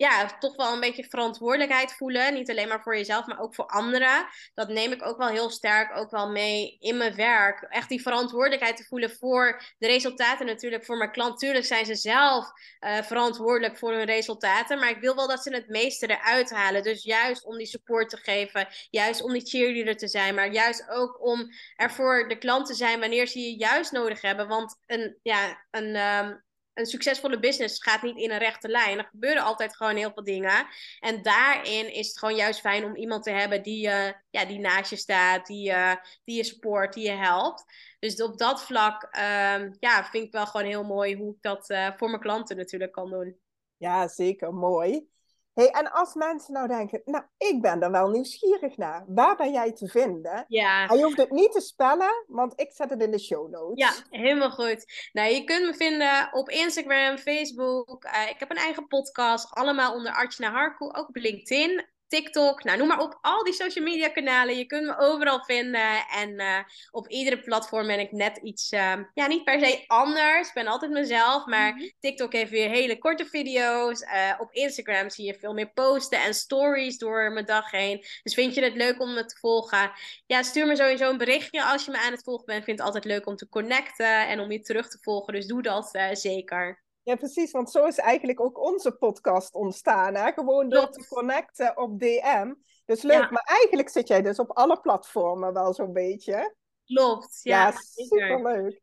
ja, 0.00 0.26
toch 0.38 0.56
wel 0.56 0.72
een 0.72 0.80
beetje 0.80 1.04
verantwoordelijkheid 1.08 1.92
voelen. 1.92 2.34
Niet 2.34 2.50
alleen 2.50 2.68
maar 2.68 2.82
voor 2.82 2.96
jezelf, 2.96 3.26
maar 3.26 3.40
ook 3.40 3.54
voor 3.54 3.66
anderen. 3.66 4.26
Dat 4.54 4.68
neem 4.68 4.92
ik 4.92 5.06
ook 5.06 5.18
wel 5.18 5.28
heel 5.28 5.50
sterk 5.50 5.96
ook 5.96 6.10
wel 6.10 6.30
mee 6.30 6.76
in 6.78 6.96
mijn 6.96 7.14
werk. 7.14 7.62
Echt 7.62 7.88
die 7.88 8.02
verantwoordelijkheid 8.02 8.76
te 8.76 8.84
voelen 8.84 9.10
voor 9.10 9.62
de 9.78 9.86
resultaten 9.86 10.46
natuurlijk. 10.46 10.84
Voor 10.84 10.96
mijn 10.96 11.10
klant, 11.10 11.30
natuurlijk 11.30 11.64
zijn 11.64 11.86
ze 11.86 11.94
zelf 11.94 12.50
uh, 12.80 13.02
verantwoordelijk 13.02 13.78
voor 13.78 13.92
hun 13.92 14.04
resultaten. 14.04 14.78
Maar 14.78 14.90
ik 14.90 15.00
wil 15.00 15.14
wel 15.14 15.28
dat 15.28 15.42
ze 15.42 15.54
het 15.54 15.68
meeste 15.68 16.06
eruit 16.06 16.50
halen. 16.50 16.82
Dus 16.82 17.04
juist 17.04 17.44
om 17.44 17.56
die 17.56 17.66
support 17.66 18.10
te 18.10 18.16
geven. 18.16 18.68
Juist 18.90 19.22
om 19.22 19.32
die 19.32 19.46
cheerleader 19.46 19.96
te 19.96 20.08
zijn. 20.08 20.34
Maar 20.34 20.52
juist 20.52 20.88
ook 20.88 21.24
om 21.26 21.48
er 21.76 21.90
voor 21.90 22.28
de 22.28 22.38
klant 22.38 22.66
te 22.66 22.74
zijn 22.74 23.00
wanneer 23.00 23.26
ze 23.26 23.40
je 23.40 23.56
juist 23.56 23.92
nodig 23.92 24.20
hebben. 24.20 24.48
Want 24.48 24.76
een, 24.86 25.18
ja, 25.22 25.66
een... 25.70 25.96
Um, 25.96 26.48
een 26.80 26.86
succesvolle 26.86 27.38
business 27.38 27.82
gaat 27.82 28.02
niet 28.02 28.16
in 28.16 28.30
een 28.30 28.38
rechte 28.38 28.68
lijn. 28.68 28.98
Er 28.98 29.08
gebeuren 29.10 29.42
altijd 29.42 29.76
gewoon 29.76 29.96
heel 29.96 30.12
veel 30.14 30.24
dingen. 30.24 30.66
En 31.00 31.22
daarin 31.22 31.94
is 31.94 32.08
het 32.08 32.18
gewoon 32.18 32.36
juist 32.36 32.60
fijn 32.60 32.84
om 32.84 32.96
iemand 32.96 33.22
te 33.22 33.30
hebben 33.30 33.62
die, 33.62 33.86
uh, 33.86 34.08
ja, 34.30 34.44
die 34.44 34.58
naast 34.58 34.90
je 34.90 34.96
staat, 34.96 35.46
die, 35.46 35.70
uh, 35.70 35.94
die 36.24 36.36
je 36.36 36.44
support, 36.44 36.92
die 36.92 37.04
je 37.04 37.16
helpt. 37.16 37.64
Dus 37.98 38.22
op 38.22 38.38
dat 38.38 38.62
vlak 38.62 39.02
um, 39.02 39.76
ja, 39.78 40.04
vind 40.10 40.26
ik 40.26 40.32
wel 40.32 40.46
gewoon 40.46 40.66
heel 40.66 40.84
mooi 40.84 41.16
hoe 41.16 41.34
ik 41.34 41.42
dat 41.42 41.70
uh, 41.70 41.90
voor 41.96 42.08
mijn 42.08 42.20
klanten 42.22 42.56
natuurlijk 42.56 42.92
kan 42.92 43.10
doen. 43.10 43.38
Ja, 43.76 44.08
zeker. 44.08 44.54
Mooi. 44.54 45.08
Hey, 45.54 45.70
en 45.70 45.92
als 45.92 46.14
mensen 46.14 46.52
nou 46.52 46.68
denken, 46.68 47.02
nou, 47.04 47.24
ik 47.38 47.60
ben 47.60 47.82
er 47.82 47.90
wel 47.90 48.08
nieuwsgierig 48.08 48.76
naar. 48.76 49.04
Waar 49.06 49.36
ben 49.36 49.52
jij 49.52 49.72
te 49.72 49.88
vinden? 49.88 50.44
Ja. 50.48 50.88
En 50.88 50.98
je 50.98 51.04
hoeft 51.04 51.16
het 51.16 51.30
niet 51.30 51.52
te 51.52 51.60
spellen, 51.60 52.24
want 52.26 52.60
ik 52.60 52.72
zet 52.72 52.90
het 52.90 53.02
in 53.02 53.10
de 53.10 53.18
show 53.18 53.50
notes. 53.50 53.84
Ja, 53.84 54.18
helemaal 54.18 54.50
goed. 54.50 55.10
Nou, 55.12 55.32
je 55.32 55.44
kunt 55.44 55.66
me 55.66 55.74
vinden 55.74 56.28
op 56.32 56.48
Instagram, 56.48 57.18
Facebook. 57.18 58.04
Uh, 58.04 58.30
ik 58.30 58.36
heb 58.38 58.50
een 58.50 58.56
eigen 58.56 58.86
podcast, 58.86 59.54
allemaal 59.54 59.94
onder 59.94 60.12
Archna 60.12 60.50
Harku, 60.50 60.84
ook 60.84 61.08
op 61.08 61.16
LinkedIn. 61.16 61.86
TikTok, 62.10 62.64
nou 62.64 62.78
noem 62.78 62.88
maar 62.88 63.00
op, 63.00 63.18
al 63.20 63.44
die 63.44 63.52
social 63.52 63.84
media 63.84 64.08
kanalen. 64.08 64.56
Je 64.56 64.64
kunt 64.64 64.86
me 64.86 64.98
overal 64.98 65.44
vinden. 65.44 66.06
En 66.06 66.40
uh, 66.40 66.58
op 66.90 67.08
iedere 67.08 67.40
platform 67.40 67.86
ben 67.86 68.00
ik 68.00 68.12
net 68.12 68.36
iets, 68.36 68.72
uh, 68.72 68.96
ja, 69.14 69.26
niet 69.26 69.44
per 69.44 69.60
se 69.60 69.84
anders. 69.86 70.48
Ik 70.48 70.54
ben 70.54 70.66
altijd 70.66 70.90
mezelf. 70.90 71.46
Maar 71.46 71.72
mm 71.72 71.78
-hmm. 71.78 71.92
TikTok 72.00 72.32
heeft 72.32 72.50
weer 72.50 72.68
hele 72.68 72.98
korte 72.98 73.26
video's. 73.26 74.00
Uh, 74.00 74.32
op 74.38 74.52
Instagram 74.52 75.10
zie 75.10 75.26
je 75.26 75.38
veel 75.38 75.52
meer 75.52 75.72
posten 75.72 76.22
en 76.22 76.34
stories 76.34 76.98
door 76.98 77.32
mijn 77.32 77.46
dag 77.46 77.70
heen. 77.70 78.04
Dus 78.22 78.34
vind 78.34 78.54
je 78.54 78.62
het 78.62 78.74
leuk 78.74 79.00
om 79.00 79.14
me 79.14 79.24
te 79.24 79.36
volgen? 79.38 79.92
Ja, 80.26 80.42
stuur 80.42 80.66
me 80.66 80.76
sowieso 80.76 81.10
een 81.10 81.18
berichtje 81.18 81.64
als 81.64 81.84
je 81.84 81.90
me 81.90 81.98
aan 81.98 82.12
het 82.12 82.22
volgen 82.22 82.46
bent. 82.46 82.58
Ik 82.58 82.64
vind 82.64 82.78
het 82.78 82.86
altijd 82.86 83.04
leuk 83.04 83.26
om 83.26 83.36
te 83.36 83.48
connecten 83.48 84.28
en 84.28 84.40
om 84.40 84.52
je 84.52 84.60
terug 84.60 84.88
te 84.88 84.98
volgen. 85.00 85.32
Dus 85.32 85.46
doe 85.46 85.62
dat 85.62 85.98
zeker. 86.12 86.88
Ja, 87.02 87.16
precies, 87.16 87.50
want 87.50 87.70
zo 87.70 87.86
is 87.86 87.98
eigenlijk 87.98 88.40
ook 88.40 88.58
onze 88.58 88.92
podcast 88.92 89.54
ontstaan. 89.54 90.14
Hè? 90.14 90.32
Gewoon 90.32 90.68
door 90.68 90.90
te 90.90 91.06
connecten 91.08 91.76
op 91.76 91.98
DM. 91.98 92.54
Dus 92.84 93.02
leuk, 93.02 93.30
maar 93.30 93.42
eigenlijk 93.44 93.88
zit 93.88 94.08
jij 94.08 94.22
dus 94.22 94.38
op 94.38 94.50
alle 94.50 94.80
platformen 94.80 95.52
wel 95.52 95.74
zo'n 95.74 95.92
beetje. 95.92 96.54
Klopt, 96.84 97.40
ja. 97.42 97.66
ja 97.66 97.72
superleuk. 97.80 98.80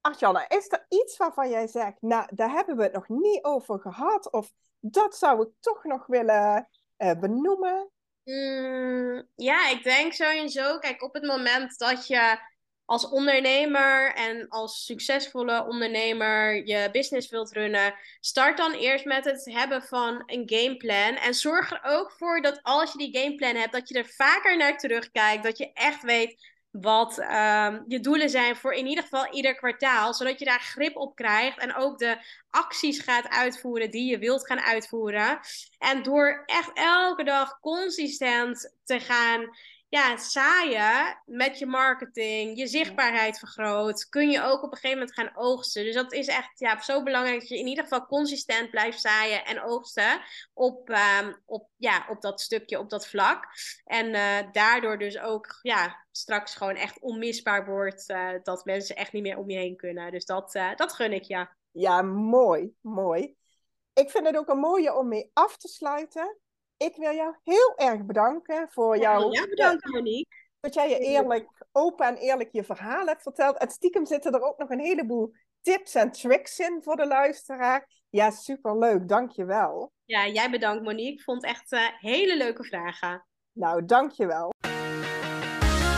Arjanne, 0.00 0.44
is 0.48 0.72
er 0.72 0.86
iets 0.88 1.16
waarvan 1.16 1.50
jij 1.50 1.66
zegt, 1.66 1.96
nou, 2.00 2.26
daar 2.34 2.50
hebben 2.50 2.76
we 2.76 2.82
het 2.82 2.92
nog 2.92 3.08
niet 3.08 3.44
over 3.44 3.80
gehad, 3.80 4.32
of 4.32 4.52
dat 4.80 5.16
zou 5.16 5.42
ik 5.42 5.48
toch 5.60 5.84
nog 5.84 6.06
willen 6.06 6.68
uh, 6.98 7.12
benoemen? 7.18 7.90
Mm, 8.24 9.28
ja, 9.36 9.68
ik 9.68 9.82
denk 9.82 10.12
sowieso, 10.12 10.78
kijk, 10.78 11.02
op 11.02 11.14
het 11.14 11.26
moment 11.26 11.78
dat 11.78 12.06
je 12.06 12.38
als 12.90 13.08
ondernemer 13.08 14.14
en 14.14 14.48
als 14.48 14.84
succesvolle 14.84 15.66
ondernemer 15.66 16.66
je 16.66 16.88
business 16.92 17.28
wilt 17.28 17.52
runnen, 17.52 17.94
start 18.20 18.56
dan 18.56 18.72
eerst 18.72 19.04
met 19.04 19.24
het 19.24 19.44
hebben 19.44 19.82
van 19.82 20.22
een 20.26 20.42
gameplan. 20.46 21.16
En 21.16 21.34
zorg 21.34 21.70
er 21.70 21.80
ook 21.82 22.12
voor 22.12 22.42
dat 22.42 22.60
als 22.62 22.92
je 22.92 22.98
die 22.98 23.18
gameplan 23.18 23.54
hebt, 23.54 23.72
dat 23.72 23.88
je 23.88 23.94
er 23.98 24.10
vaker 24.16 24.56
naar 24.56 24.78
terugkijkt. 24.78 25.42
Dat 25.42 25.58
je 25.58 25.72
echt 25.72 26.02
weet 26.02 26.48
wat 26.70 27.18
um, 27.18 27.84
je 27.88 27.98
doelen 28.00 28.30
zijn 28.30 28.56
voor 28.56 28.72
in 28.72 28.86
ieder 28.86 29.04
geval 29.04 29.34
ieder 29.34 29.54
kwartaal. 29.54 30.14
Zodat 30.14 30.38
je 30.38 30.44
daar 30.44 30.60
grip 30.60 30.96
op 30.96 31.14
krijgt 31.14 31.58
en 31.58 31.74
ook 31.74 31.98
de 31.98 32.18
acties 32.50 33.00
gaat 33.00 33.28
uitvoeren 33.28 33.90
die 33.90 34.10
je 34.10 34.18
wilt 34.18 34.46
gaan 34.46 34.60
uitvoeren. 34.60 35.40
En 35.78 36.02
door 36.02 36.42
echt 36.46 36.70
elke 36.74 37.24
dag 37.24 37.60
consistent 37.60 38.74
te 38.84 39.00
gaan 39.00 39.50
ja, 39.90 40.16
saaien 40.16 41.22
met 41.24 41.58
je 41.58 41.66
marketing, 41.66 42.58
je 42.58 42.66
zichtbaarheid 42.66 43.38
vergroot, 43.38 44.08
kun 44.08 44.30
je 44.30 44.42
ook 44.42 44.62
op 44.62 44.72
een 44.72 44.78
gegeven 44.78 44.98
moment 44.98 45.16
gaan 45.16 45.32
oogsten. 45.34 45.84
Dus 45.84 45.94
dat 45.94 46.12
is 46.12 46.26
echt 46.26 46.58
ja, 46.58 46.80
zo 46.82 47.02
belangrijk 47.02 47.40
dat 47.40 47.48
je 47.48 47.58
in 47.58 47.66
ieder 47.66 47.84
geval 47.84 48.06
consistent 48.06 48.70
blijft 48.70 49.00
zaaien 49.00 49.44
en 49.44 49.62
oogsten 49.62 50.20
op, 50.54 50.88
um, 50.88 51.42
op, 51.44 51.68
ja, 51.76 52.06
op 52.08 52.20
dat 52.20 52.40
stukje, 52.40 52.78
op 52.78 52.90
dat 52.90 53.06
vlak. 53.06 53.44
En 53.84 54.06
uh, 54.06 54.52
daardoor 54.52 54.98
dus 54.98 55.18
ook 55.18 55.58
ja, 55.62 56.06
straks 56.10 56.54
gewoon 56.54 56.76
echt 56.76 57.00
onmisbaar 57.00 57.66
wordt 57.66 58.10
uh, 58.10 58.30
dat 58.42 58.64
mensen 58.64 58.96
echt 58.96 59.12
niet 59.12 59.22
meer 59.22 59.38
om 59.38 59.50
je 59.50 59.58
heen 59.58 59.76
kunnen. 59.76 60.12
Dus 60.12 60.24
dat, 60.24 60.54
uh, 60.54 60.74
dat 60.76 60.92
gun 60.92 61.12
ik 61.12 61.24
je. 61.24 61.46
Ja, 61.70 62.02
mooi, 62.02 62.74
mooi. 62.80 63.36
Ik 63.92 64.10
vind 64.10 64.26
het 64.26 64.36
ook 64.36 64.48
een 64.48 64.58
mooie 64.58 64.94
om 64.94 65.08
mee 65.08 65.30
af 65.32 65.56
te 65.56 65.68
sluiten 65.68 66.38
ik 66.86 66.96
wil 66.96 67.14
jou 67.14 67.34
heel 67.42 67.72
erg 67.76 68.04
bedanken 68.04 68.68
voor 68.70 68.98
jouw... 68.98 69.32
Ja, 69.32 69.46
bedankt 69.46 69.86
Monique. 69.86 70.36
Dat 70.60 70.74
jij 70.74 70.88
je 70.88 70.98
eerlijk, 70.98 71.66
open 71.72 72.06
en 72.06 72.16
eerlijk 72.16 72.48
je 72.52 72.64
verhaal 72.64 73.06
hebt 73.06 73.22
verteld. 73.22 73.58
En 73.58 73.70
stiekem 73.70 74.06
zitten 74.06 74.32
er 74.32 74.42
ook 74.42 74.58
nog 74.58 74.70
een 74.70 74.80
heleboel 74.80 75.32
tips 75.60 75.94
en 75.94 76.10
tricks 76.10 76.58
in 76.58 76.80
voor 76.82 76.96
de 76.96 77.06
luisteraar. 77.06 77.88
Ja, 78.10 78.30
superleuk. 78.30 79.08
Dankjewel. 79.08 79.92
Ja, 80.04 80.26
jij 80.26 80.50
bedankt 80.50 80.84
Monique. 80.84 81.12
Ik 81.12 81.22
vond 81.22 81.44
echt 81.44 81.72
uh, 81.72 81.80
hele 81.98 82.36
leuke 82.36 82.64
vragen. 82.64 83.26
Nou, 83.52 83.84
dankjewel. 83.84 84.52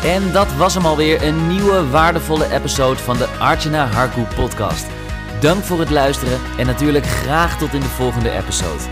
En 0.05 0.33
dat 0.33 0.53
was 0.53 0.75
hem 0.75 0.87
alweer, 0.87 1.23
een 1.23 1.49
nieuwe 1.49 1.91
waardevolle 1.91 2.53
episode 2.53 2.99
van 2.99 3.17
de 3.17 3.27
Archana 3.27 3.87
Harku 3.87 4.23
podcast. 4.35 4.87
Dank 5.41 5.63
voor 5.63 5.79
het 5.79 5.91
luisteren 5.91 6.59
en 6.59 6.67
natuurlijk 6.67 7.05
graag 7.05 7.59
tot 7.59 7.73
in 7.73 7.81
de 7.81 7.87
volgende 7.87 8.31
episode. 8.31 8.83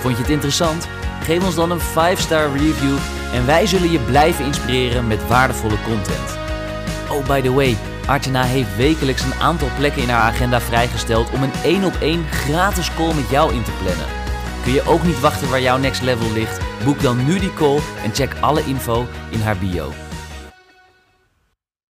Vond 0.00 0.16
je 0.16 0.22
het 0.22 0.30
interessant? 0.30 0.88
Geef 1.22 1.44
ons 1.44 1.54
dan 1.54 1.70
een 1.70 1.80
5-star 1.80 2.52
review 2.52 2.96
en 3.32 3.46
wij 3.46 3.66
zullen 3.66 3.90
je 3.90 3.98
blijven 3.98 4.44
inspireren 4.44 5.06
met 5.06 5.28
waardevolle 5.28 5.82
content. 5.84 6.38
Oh, 7.10 7.26
by 7.26 7.40
the 7.40 7.52
way, 7.52 7.76
Archana 8.06 8.42
heeft 8.42 8.76
wekelijks 8.76 9.22
een 9.22 9.40
aantal 9.40 9.68
plekken 9.76 10.02
in 10.02 10.08
haar 10.08 10.32
agenda 10.32 10.60
vrijgesteld 10.60 11.30
om 11.30 11.42
een 11.42 11.52
1 11.62 11.84
op 11.84 11.96
1 12.00 12.24
gratis 12.30 12.94
call 12.94 13.14
met 13.14 13.30
jou 13.30 13.54
in 13.54 13.62
te 13.62 13.72
plannen. 13.82 14.06
Kun 14.62 14.72
je 14.72 14.86
ook 14.86 15.02
niet 15.02 15.20
wachten 15.20 15.50
waar 15.50 15.60
jouw 15.60 15.78
next 15.78 16.02
level 16.02 16.32
ligt? 16.32 16.60
Boek 16.84 17.02
dan 17.02 17.24
nu 17.24 17.38
die 17.38 17.54
call 17.54 17.78
en 18.04 18.14
check 18.14 18.34
alle 18.40 18.64
info 18.64 19.06
in 19.30 19.40
haar 19.40 19.56
bio. 19.56 19.92